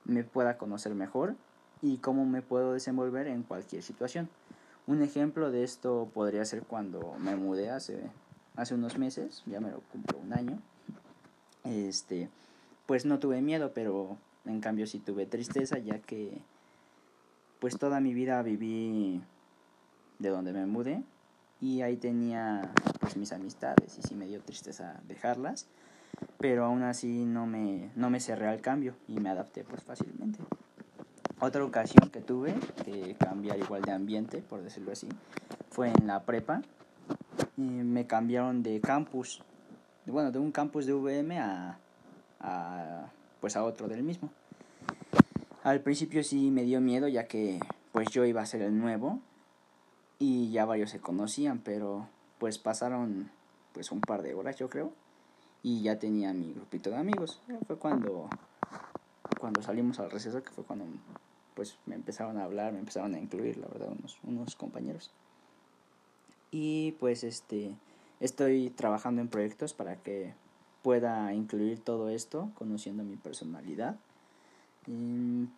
me 0.06 0.23
pueda 0.23 0.58
conocer 0.58 0.95
mejor 0.95 1.36
y 1.82 1.97
cómo 1.97 2.25
me 2.25 2.41
puedo 2.41 2.73
desenvolver 2.73 3.27
en 3.27 3.43
cualquier 3.43 3.84
situación. 3.84 4.30
Un 4.86 5.01
ejemplo 5.01 5.51
de 5.51 5.63
esto 5.63 6.10
podría 6.13 6.45
ser 6.45 6.63
cuando 6.63 7.15
me 7.19 7.36
mudé 7.36 7.69
hace, 7.69 8.10
hace 8.56 8.73
unos 8.73 8.97
meses, 8.97 9.43
ya 9.45 9.60
me 9.60 9.69
lo 9.69 9.82
cumplo 9.91 10.17
un 10.19 10.34
año. 10.34 10.62
Este, 11.65 12.30
pues 12.86 13.06
no 13.06 13.19
tuve 13.19 13.41
miedo, 13.41 13.73
pero 13.73 14.17
en 14.47 14.62
cambio 14.62 14.88
sí 14.88 14.99
tuve 14.99 15.25
tristeza, 15.25 15.77
ya 15.79 15.99
que 15.99 16.41
pues 17.60 17.77
toda 17.77 17.99
mi 17.99 18.13
vida 18.13 18.41
viví 18.43 19.21
de 20.19 20.29
donde 20.29 20.53
me 20.53 20.65
mudé 20.65 21.03
y 21.60 21.81
ahí 21.81 21.97
tenía 21.97 22.71
pues 22.99 23.17
mis 23.17 23.31
amistades 23.31 23.97
y 23.97 24.01
sí 24.01 24.15
me 24.15 24.27
dio 24.27 24.41
tristeza 24.41 25.01
dejarlas 25.07 25.67
pero 26.39 26.65
aún 26.65 26.83
así 26.83 27.25
no 27.25 27.45
me, 27.45 27.89
no 27.95 28.10
me 28.10 28.19
cerré 28.19 28.47
al 28.47 28.62
cambio 28.62 28.95
y 29.07 29.19
me 29.19 29.29
adapté 29.29 29.63
pues 29.63 29.83
fácilmente. 29.83 30.39
Otra 31.39 31.63
ocasión 31.63 32.10
que 32.10 32.21
tuve 32.21 32.55
de 32.86 33.15
cambiar 33.15 33.60
igual 33.60 33.83
de 33.83 33.91
ambiente, 33.91 34.39
por 34.41 34.62
decirlo 34.63 34.91
así, 34.91 35.07
fue 35.69 35.89
en 35.89 36.07
la 36.07 36.23
prepa. 36.23 36.62
Y 37.55 37.62
me 37.62 38.05
cambiaron 38.05 38.63
de 38.63 38.79
campus, 38.81 39.43
bueno, 40.05 40.31
de 40.31 40.39
un 40.39 40.51
campus 40.51 40.86
de 40.86 40.93
VM 40.93 41.39
a, 41.39 41.79
a, 42.39 43.12
pues 43.47 43.55
a 43.55 43.63
otro 43.63 43.88
del 43.88 44.03
mismo. 44.03 44.29
Al 45.63 45.79
principio 45.79 46.21
sí 46.21 46.51
me 46.51 46.63
dio 46.63 46.81
miedo 46.81 47.07
ya 47.07 47.27
que 47.27 47.62
pues 47.93 48.10
yo 48.10 48.25
iba 48.25 48.41
a 48.41 48.45
ser 48.45 48.62
el 48.62 48.77
nuevo 48.77 49.21
y 50.19 50.51
ya 50.51 50.65
varios 50.65 50.89
se 50.89 50.99
conocían, 50.99 51.60
pero 51.60 52.10
pues 52.39 52.60
pasaron 52.60 53.31
pues 53.71 53.93
un 53.93 54.01
par 54.01 54.21
de 54.21 54.33
horas 54.33 54.57
yo 54.57 54.69
creo 54.69 54.91
y 55.63 55.81
ya 55.81 55.97
tenía 55.97 56.33
mi 56.33 56.51
grupito 56.51 56.89
de 56.89 56.97
amigos. 56.97 57.41
Fue 57.67 57.77
cuando, 57.77 58.27
cuando 59.39 59.62
salimos 59.62 60.01
al 60.01 60.12
receso 60.12 60.43
que 60.43 60.51
fue 60.51 60.65
cuando 60.65 60.83
pues 61.53 61.77
me 61.86 61.95
empezaron 61.95 62.38
a 62.39 62.43
hablar, 62.43 62.73
me 62.73 62.79
empezaron 62.79 63.15
a 63.15 63.19
incluir, 63.19 63.55
la 63.55 63.67
verdad, 63.69 63.93
unos, 63.97 64.17
unos 64.23 64.57
compañeros. 64.57 65.13
Y 66.51 66.97
pues 66.99 67.23
este 67.23 67.71
estoy 68.19 68.71
trabajando 68.71 69.21
en 69.21 69.29
proyectos 69.29 69.73
para 69.73 69.95
que 69.95 70.33
pueda 70.82 71.34
incluir 71.34 71.80
todo 71.80 72.10
esto, 72.10 72.52
conociendo 72.56 73.04
mi 73.04 73.16
personalidad. 73.16 73.98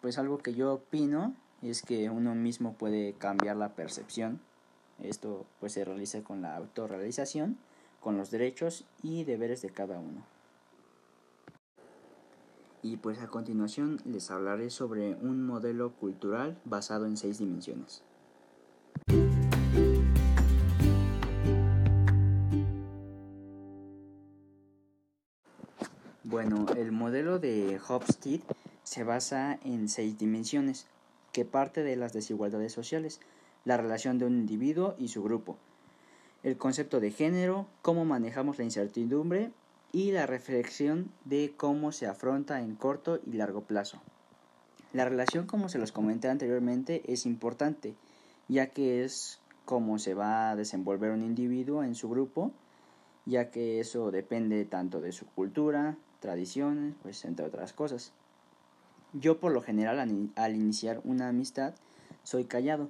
Pues 0.01 0.17
algo 0.17 0.39
que 0.39 0.53
yo 0.55 0.73
opino 0.73 1.35
es 1.61 1.81
que 1.81 2.09
uno 2.09 2.35
mismo 2.35 2.73
puede 2.73 3.13
cambiar 3.13 3.57
la 3.57 3.75
percepción. 3.75 4.39
Esto 5.01 5.45
pues 5.59 5.73
se 5.73 5.85
realiza 5.85 6.23
con 6.23 6.41
la 6.41 6.55
autorrealización 6.55 7.57
con 7.99 8.17
los 8.17 8.31
derechos 8.31 8.85
y 9.03 9.23
deberes 9.23 9.61
de 9.61 9.69
cada 9.69 9.99
uno. 9.99 10.23
Y 12.81 12.97
pues 12.97 13.19
a 13.19 13.27
continuación 13.27 13.99
les 14.05 14.31
hablaré 14.31 14.69
sobre 14.69 15.15
un 15.15 15.45
modelo 15.45 15.91
cultural 15.91 16.57
basado 16.63 17.05
en 17.05 17.17
seis 17.17 17.39
dimensiones. 17.39 18.03
Bueno, 26.41 26.67
el 26.77 26.93
modelo 26.93 27.37
de 27.37 27.81
Hofstede 27.85 28.39
se 28.83 29.03
basa 29.03 29.59
en 29.65 29.89
seis 29.89 30.17
dimensiones, 30.17 30.87
que 31.33 31.43
parte 31.43 31.83
de 31.83 31.97
las 31.97 32.13
desigualdades 32.13 32.71
sociales, 32.71 33.19
la 33.65 33.75
relación 33.75 34.19
de 34.19 34.25
un 34.25 34.37
individuo 34.37 34.95
y 34.97 35.09
su 35.09 35.21
grupo, 35.21 35.57
el 36.43 36.55
concepto 36.55 37.01
de 37.01 37.11
género, 37.11 37.67
cómo 37.81 38.05
manejamos 38.05 38.57
la 38.57 38.63
incertidumbre 38.63 39.51
y 39.91 40.13
la 40.13 40.27
reflexión 40.27 41.11
de 41.25 41.55
cómo 41.57 41.91
se 41.91 42.07
afronta 42.07 42.61
en 42.61 42.75
corto 42.75 43.19
y 43.25 43.33
largo 43.33 43.65
plazo. 43.65 43.99
La 44.93 45.03
relación, 45.03 45.45
como 45.45 45.67
se 45.67 45.77
los 45.77 45.91
comenté 45.91 46.29
anteriormente, 46.29 47.03
es 47.11 47.25
importante, 47.25 47.95
ya 48.47 48.67
que 48.67 49.03
es 49.03 49.41
cómo 49.65 49.99
se 49.99 50.13
va 50.13 50.51
a 50.51 50.55
desenvolver 50.55 51.11
un 51.11 51.21
individuo 51.21 51.83
en 51.83 51.95
su 51.95 52.09
grupo, 52.09 52.53
ya 53.25 53.51
que 53.51 53.81
eso 53.81 54.09
depende 54.09 54.63
tanto 54.63 55.01
de 55.01 55.11
su 55.11 55.25
cultura, 55.25 55.97
tradiciones, 56.19 56.95
pues 57.01 57.23
entre 57.25 57.45
otras 57.45 57.73
cosas. 57.73 58.13
Yo 59.13 59.39
por 59.39 59.51
lo 59.51 59.61
general 59.61 59.99
al, 60.35 60.55
iniciar 60.55 61.01
una 61.03 61.29
amistad 61.29 61.73
soy 62.23 62.45
callado, 62.45 62.89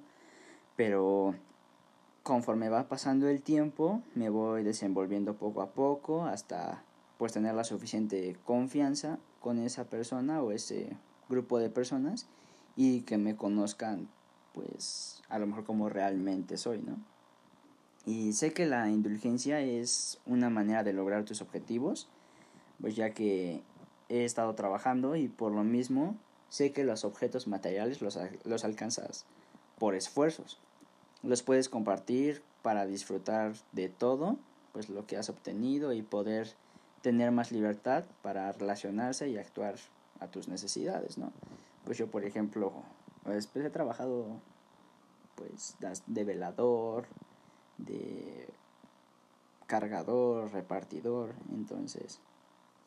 pero 0.75 1.35
conforme 2.23 2.69
va 2.69 2.89
pasando 2.89 3.27
el 3.27 3.41
tiempo 3.41 4.01
me 4.15 4.29
voy 4.29 4.63
desenvolviendo 4.63 5.35
poco 5.35 5.61
a 5.61 5.71
poco 5.71 6.25
hasta 6.25 6.83
pues 7.17 7.31
tener 7.33 7.55
la 7.55 7.63
suficiente 7.63 8.37
confianza 8.45 9.17
con 9.39 9.59
esa 9.59 9.85
persona 9.85 10.41
o 10.41 10.51
ese 10.51 10.97
grupo 11.29 11.59
de 11.59 11.69
personas 11.69 12.27
y 12.75 13.01
que 13.01 13.17
me 13.17 13.35
conozcan 13.35 14.09
pues 14.53 15.21
a 15.29 15.39
lo 15.39 15.47
mejor 15.47 15.63
como 15.63 15.89
realmente 15.89 16.57
soy, 16.57 16.81
¿no? 16.81 16.97
Y 18.05 18.33
sé 18.33 18.53
que 18.53 18.65
la 18.65 18.89
indulgencia 18.89 19.61
es 19.61 20.19
una 20.25 20.49
manera 20.49 20.83
de 20.83 20.93
lograr 20.93 21.25
tus 21.25 21.41
objetivos, 21.41 22.09
pues 22.81 22.95
ya 22.95 23.11
que 23.11 23.61
he 24.09 24.25
estado 24.25 24.55
trabajando 24.55 25.15
y 25.15 25.27
por 25.27 25.51
lo 25.51 25.63
mismo 25.63 26.15
sé 26.49 26.71
que 26.71 26.83
los 26.83 27.05
objetos 27.05 27.47
materiales 27.47 28.01
los, 28.01 28.17
los 28.43 28.63
alcanzas 28.63 29.25
por 29.77 29.95
esfuerzos. 29.95 30.59
Los 31.21 31.43
puedes 31.43 31.69
compartir 31.69 32.41
para 32.61 32.85
disfrutar 32.85 33.53
de 33.71 33.89
todo, 33.89 34.37
pues 34.73 34.89
lo 34.89 35.05
que 35.05 35.17
has 35.17 35.29
obtenido 35.29 35.93
y 35.93 36.01
poder 36.01 36.53
tener 37.01 37.31
más 37.31 37.51
libertad 37.51 38.03
para 38.21 38.51
relacionarse 38.51 39.29
y 39.29 39.37
actuar 39.37 39.75
a 40.19 40.27
tus 40.27 40.47
necesidades, 40.47 41.17
¿no? 41.17 41.31
Pues 41.85 41.97
yo, 41.97 42.07
por 42.07 42.25
ejemplo, 42.25 42.73
pues, 43.23 43.49
he 43.55 43.69
trabajado 43.69 44.25
pues 45.35 45.77
de 46.07 46.23
velador, 46.25 47.05
de 47.77 48.47
cargador, 49.67 50.51
repartidor, 50.51 51.33
entonces 51.53 52.19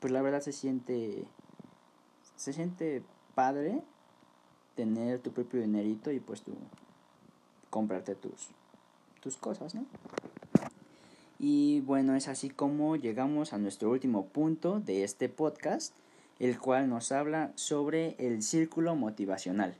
pues 0.03 0.13
la 0.13 0.21
verdad 0.21 0.41
se 0.41 0.51
siente 0.51 1.25
se 2.35 2.53
siente 2.53 3.05
padre 3.37 3.81
tener 4.75 5.21
tu 5.21 5.31
propio 5.31 5.61
dinerito 5.61 6.11
y 6.11 6.19
pues 6.19 6.43
tú 6.43 6.55
comprarte 7.71 8.17
tus 8.17 8.49
tus 9.21 9.37
cosas, 9.37 9.77
¿no? 9.77 9.87
Y 11.39 11.83
bueno, 11.83 12.17
es 12.17 12.27
así 12.27 12.51
como 12.51 12.97
llegamos 12.97 13.53
a 13.53 13.59
nuestro 13.59 13.91
último 13.91 14.27
punto 14.27 14.81
de 14.81 15.05
este 15.05 15.29
podcast, 15.29 15.95
el 16.41 16.59
cual 16.59 16.89
nos 16.89 17.13
habla 17.13 17.53
sobre 17.55 18.17
el 18.19 18.43
círculo 18.43 18.97
motivacional. 18.97 19.77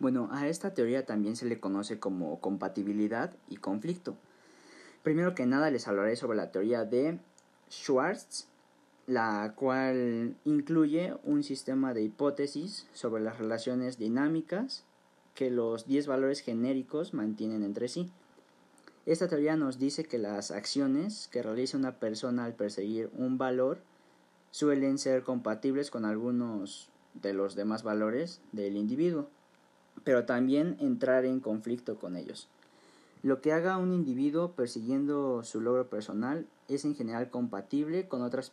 Bueno, 0.00 0.28
a 0.32 0.48
esta 0.48 0.74
teoría 0.74 1.06
también 1.06 1.36
se 1.36 1.46
le 1.46 1.60
conoce 1.60 2.00
como 2.00 2.40
compatibilidad 2.40 3.32
y 3.48 3.56
conflicto. 3.58 4.16
Primero 5.04 5.36
que 5.36 5.46
nada 5.46 5.70
les 5.70 5.86
hablaré 5.86 6.16
sobre 6.16 6.36
la 6.36 6.50
teoría 6.50 6.84
de 6.84 7.20
Schwartz, 7.72 8.46
la 9.06 9.54
cual 9.56 10.36
incluye 10.44 11.14
un 11.24 11.42
sistema 11.42 11.94
de 11.94 12.02
hipótesis 12.02 12.86
sobre 12.92 13.22
las 13.22 13.38
relaciones 13.38 13.98
dinámicas 13.98 14.84
que 15.34 15.50
los 15.50 15.86
10 15.86 16.06
valores 16.06 16.40
genéricos 16.40 17.14
mantienen 17.14 17.64
entre 17.64 17.88
sí. 17.88 18.10
Esta 19.06 19.26
teoría 19.26 19.56
nos 19.56 19.78
dice 19.78 20.04
que 20.04 20.18
las 20.18 20.50
acciones 20.50 21.28
que 21.32 21.42
realiza 21.42 21.78
una 21.78 21.98
persona 21.98 22.44
al 22.44 22.54
perseguir 22.54 23.10
un 23.16 23.38
valor 23.38 23.80
suelen 24.50 24.98
ser 24.98 25.22
compatibles 25.22 25.90
con 25.90 26.04
algunos 26.04 26.90
de 27.14 27.32
los 27.32 27.56
demás 27.56 27.82
valores 27.82 28.40
del 28.52 28.76
individuo 28.76 29.28
pero 30.04 30.24
también 30.24 30.76
entrar 30.80 31.24
en 31.24 31.40
conflicto 31.40 31.96
con 31.96 32.16
ellos. 32.16 32.48
Lo 33.22 33.40
que 33.40 33.52
haga 33.52 33.76
un 33.76 33.92
individuo 33.92 34.52
persiguiendo 34.52 35.44
su 35.44 35.60
logro 35.60 35.88
personal 35.88 36.46
es 36.68 36.84
en 36.84 36.96
general 36.96 37.30
compatible 37.30 38.08
con 38.08 38.22
otras 38.22 38.52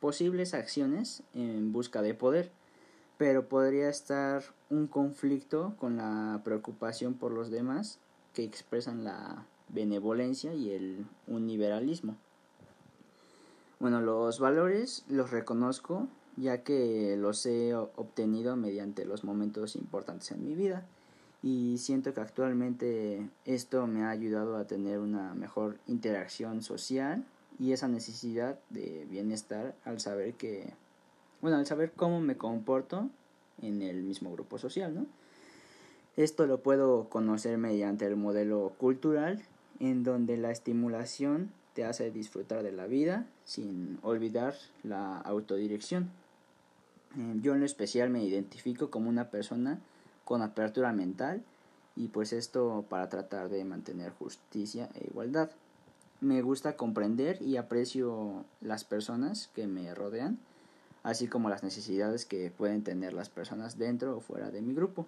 posibles 0.00 0.54
acciones 0.54 1.22
en 1.34 1.72
busca 1.72 2.00
de 2.00 2.14
poder, 2.14 2.50
pero 3.18 3.48
podría 3.48 3.90
estar 3.90 4.42
un 4.70 4.86
conflicto 4.86 5.74
con 5.78 5.98
la 5.98 6.40
preocupación 6.44 7.14
por 7.14 7.30
los 7.30 7.50
demás 7.50 7.98
que 8.32 8.42
expresan 8.42 9.04
la 9.04 9.46
benevolencia 9.68 10.54
y 10.54 10.70
el 10.70 11.06
universalismo. 11.26 12.16
Bueno, 13.80 14.00
los 14.00 14.40
valores 14.40 15.04
los 15.08 15.30
reconozco 15.30 16.08
ya 16.36 16.62
que 16.62 17.16
los 17.18 17.44
he 17.44 17.74
obtenido 17.74 18.56
mediante 18.56 19.04
los 19.04 19.24
momentos 19.24 19.76
importantes 19.76 20.30
en 20.30 20.44
mi 20.44 20.54
vida 20.54 20.86
y 21.46 21.78
siento 21.78 22.12
que 22.12 22.20
actualmente 22.20 23.30
esto 23.44 23.86
me 23.86 24.02
ha 24.02 24.10
ayudado 24.10 24.56
a 24.56 24.66
tener 24.66 24.98
una 24.98 25.32
mejor 25.34 25.78
interacción 25.86 26.60
social 26.60 27.24
y 27.60 27.70
esa 27.70 27.86
necesidad 27.86 28.58
de 28.70 29.06
bienestar 29.08 29.76
al 29.84 30.00
saber 30.00 30.34
que 30.34 30.72
bueno 31.40 31.56
al 31.56 31.64
saber 31.64 31.92
cómo 31.92 32.20
me 32.20 32.36
comporto 32.36 33.08
en 33.62 33.80
el 33.80 34.02
mismo 34.02 34.32
grupo 34.32 34.58
social 34.58 34.92
no 34.92 35.06
esto 36.16 36.46
lo 36.46 36.58
puedo 36.58 37.08
conocer 37.08 37.58
mediante 37.58 38.06
el 38.06 38.16
modelo 38.16 38.72
cultural 38.76 39.40
en 39.78 40.02
donde 40.02 40.36
la 40.38 40.50
estimulación 40.50 41.52
te 41.74 41.84
hace 41.84 42.10
disfrutar 42.10 42.64
de 42.64 42.72
la 42.72 42.88
vida 42.88 43.24
sin 43.44 43.98
olvidar 44.02 44.54
la 44.82 45.18
autodirección. 45.18 46.10
Eh, 47.16 47.34
yo 47.42 47.52
en 47.52 47.60
lo 47.60 47.66
especial 47.66 48.08
me 48.08 48.24
identifico 48.24 48.90
como 48.90 49.10
una 49.10 49.30
persona 49.30 49.78
con 50.26 50.42
apertura 50.42 50.92
mental 50.92 51.42
y 51.94 52.08
pues 52.08 52.34
esto 52.34 52.84
para 52.90 53.08
tratar 53.08 53.48
de 53.48 53.64
mantener 53.64 54.10
justicia 54.10 54.90
e 54.94 55.06
igualdad. 55.06 55.50
Me 56.20 56.42
gusta 56.42 56.76
comprender 56.76 57.40
y 57.40 57.56
aprecio 57.56 58.44
las 58.60 58.84
personas 58.84 59.48
que 59.54 59.66
me 59.66 59.94
rodean, 59.94 60.38
así 61.04 61.28
como 61.28 61.48
las 61.48 61.62
necesidades 61.62 62.26
que 62.26 62.50
pueden 62.50 62.82
tener 62.82 63.12
las 63.12 63.30
personas 63.30 63.78
dentro 63.78 64.16
o 64.16 64.20
fuera 64.20 64.50
de 64.50 64.62
mi 64.62 64.74
grupo, 64.74 65.06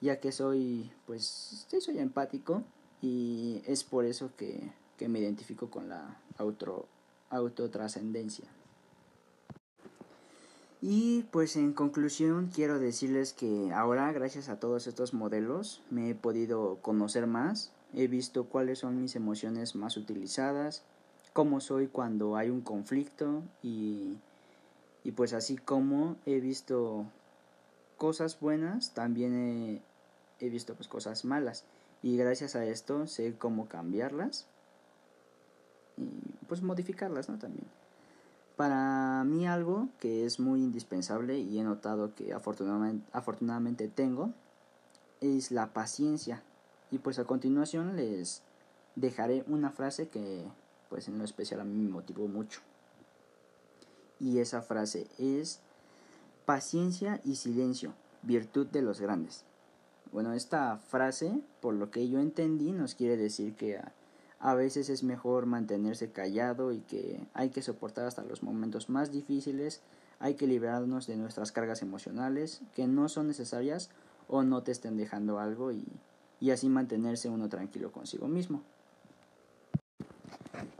ya 0.00 0.18
que 0.20 0.32
soy 0.32 0.90
pues 1.06 1.66
soy 1.80 1.98
empático 1.98 2.64
y 3.00 3.62
es 3.64 3.84
por 3.84 4.04
eso 4.04 4.32
que, 4.36 4.72
que 4.98 5.08
me 5.08 5.20
identifico 5.20 5.70
con 5.70 5.88
la 5.88 6.18
auto, 6.36 6.86
autotrascendencia. 7.30 8.57
Y 10.80 11.24
pues 11.32 11.56
en 11.56 11.72
conclusión 11.72 12.50
quiero 12.54 12.78
decirles 12.78 13.32
que 13.32 13.72
ahora 13.72 14.12
gracias 14.12 14.48
a 14.48 14.60
todos 14.60 14.86
estos 14.86 15.12
modelos 15.12 15.82
me 15.90 16.10
he 16.10 16.14
podido 16.14 16.78
conocer 16.82 17.26
más, 17.26 17.72
he 17.94 18.06
visto 18.06 18.44
cuáles 18.44 18.78
son 18.78 19.00
mis 19.00 19.16
emociones 19.16 19.74
más 19.74 19.96
utilizadas, 19.96 20.84
cómo 21.32 21.60
soy 21.60 21.88
cuando 21.88 22.36
hay 22.36 22.50
un 22.50 22.60
conflicto 22.60 23.42
y, 23.60 24.18
y 25.02 25.12
pues 25.12 25.32
así 25.32 25.56
como 25.56 26.16
he 26.26 26.38
visto 26.38 27.06
cosas 27.96 28.38
buenas, 28.38 28.94
también 28.94 29.82
he, 30.38 30.48
visto 30.48 30.74
pues 30.74 30.86
cosas 30.86 31.24
malas 31.24 31.64
y 32.02 32.16
gracias 32.16 32.54
a 32.54 32.64
esto 32.64 33.08
sé 33.08 33.36
cómo 33.36 33.68
cambiarlas 33.68 34.46
y 35.96 36.08
pues 36.46 36.62
modificarlas, 36.62 37.28
¿no? 37.28 37.38
También. 37.38 37.66
Para 38.58 39.22
mí 39.22 39.46
algo 39.46 39.88
que 40.00 40.26
es 40.26 40.40
muy 40.40 40.64
indispensable 40.64 41.38
y 41.38 41.60
he 41.60 41.62
notado 41.62 42.16
que 42.16 42.34
afortunadamente, 42.34 43.86
tengo 43.86 44.32
es 45.20 45.52
la 45.52 45.72
paciencia. 45.72 46.42
Y 46.90 46.98
pues 46.98 47.20
a 47.20 47.24
continuación 47.24 47.94
les 47.94 48.42
dejaré 48.96 49.44
una 49.46 49.70
frase 49.70 50.08
que 50.08 50.44
pues 50.88 51.06
en 51.06 51.18
lo 51.18 51.24
especial 51.24 51.60
a 51.60 51.64
mí 51.64 51.72
me 51.72 51.88
motivó 51.88 52.26
mucho. 52.26 52.60
Y 54.18 54.40
esa 54.40 54.60
frase 54.60 55.06
es 55.18 55.60
paciencia 56.44 57.20
y 57.24 57.36
silencio, 57.36 57.94
virtud 58.22 58.66
de 58.66 58.82
los 58.82 59.00
grandes. 59.00 59.44
Bueno, 60.10 60.32
esta 60.32 60.78
frase, 60.78 61.42
por 61.60 61.74
lo 61.74 61.92
que 61.92 62.08
yo 62.08 62.18
entendí, 62.18 62.72
nos 62.72 62.96
quiere 62.96 63.16
decir 63.16 63.54
que 63.54 63.80
a 64.40 64.54
veces 64.54 64.88
es 64.88 65.02
mejor 65.02 65.46
mantenerse 65.46 66.10
callado 66.10 66.72
y 66.72 66.78
que 66.80 67.26
hay 67.34 67.50
que 67.50 67.62
soportar 67.62 68.06
hasta 68.06 68.22
los 68.22 68.42
momentos 68.42 68.88
más 68.88 69.10
difíciles, 69.10 69.80
hay 70.20 70.34
que 70.34 70.46
liberarnos 70.46 71.06
de 71.06 71.16
nuestras 71.16 71.52
cargas 71.52 71.82
emocionales 71.82 72.60
que 72.74 72.86
no 72.86 73.08
son 73.08 73.28
necesarias 73.28 73.90
o 74.28 74.42
no 74.42 74.62
te 74.62 74.72
estén 74.72 74.96
dejando 74.96 75.38
algo 75.38 75.72
y, 75.72 75.84
y 76.40 76.50
así 76.50 76.68
mantenerse 76.68 77.28
uno 77.28 77.48
tranquilo 77.48 77.90
consigo 77.92 78.28
mismo. 78.28 78.62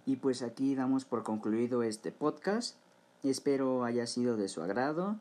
Y 0.07 0.17
pues 0.17 0.43
aquí 0.43 0.75
damos 0.75 1.05
por 1.05 1.23
concluido 1.23 1.83
este 1.83 2.13
podcast. 2.13 2.77
Espero 3.23 3.85
haya 3.85 4.07
sido 4.07 4.37
de 4.37 4.49
su 4.49 4.63
agrado 4.63 5.17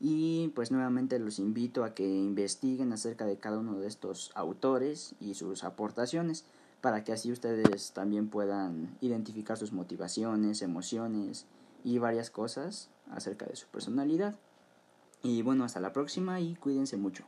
y 0.00 0.48
pues 0.54 0.70
nuevamente 0.70 1.18
los 1.18 1.38
invito 1.38 1.84
a 1.84 1.94
que 1.94 2.06
investiguen 2.06 2.92
acerca 2.92 3.26
de 3.26 3.36
cada 3.36 3.58
uno 3.58 3.78
de 3.78 3.86
estos 3.86 4.30
autores 4.34 5.14
y 5.20 5.34
sus 5.34 5.64
aportaciones 5.64 6.44
para 6.80 7.04
que 7.04 7.12
así 7.12 7.32
ustedes 7.32 7.92
también 7.92 8.28
puedan 8.28 8.96
identificar 9.00 9.56
sus 9.56 9.72
motivaciones, 9.72 10.62
emociones 10.62 11.46
y 11.84 11.98
varias 11.98 12.30
cosas 12.30 12.90
acerca 13.10 13.46
de 13.46 13.56
su 13.56 13.66
personalidad. 13.68 14.36
Y 15.22 15.42
bueno, 15.42 15.64
hasta 15.64 15.80
la 15.80 15.92
próxima 15.92 16.40
y 16.40 16.54
cuídense 16.54 16.96
mucho. 16.96 17.24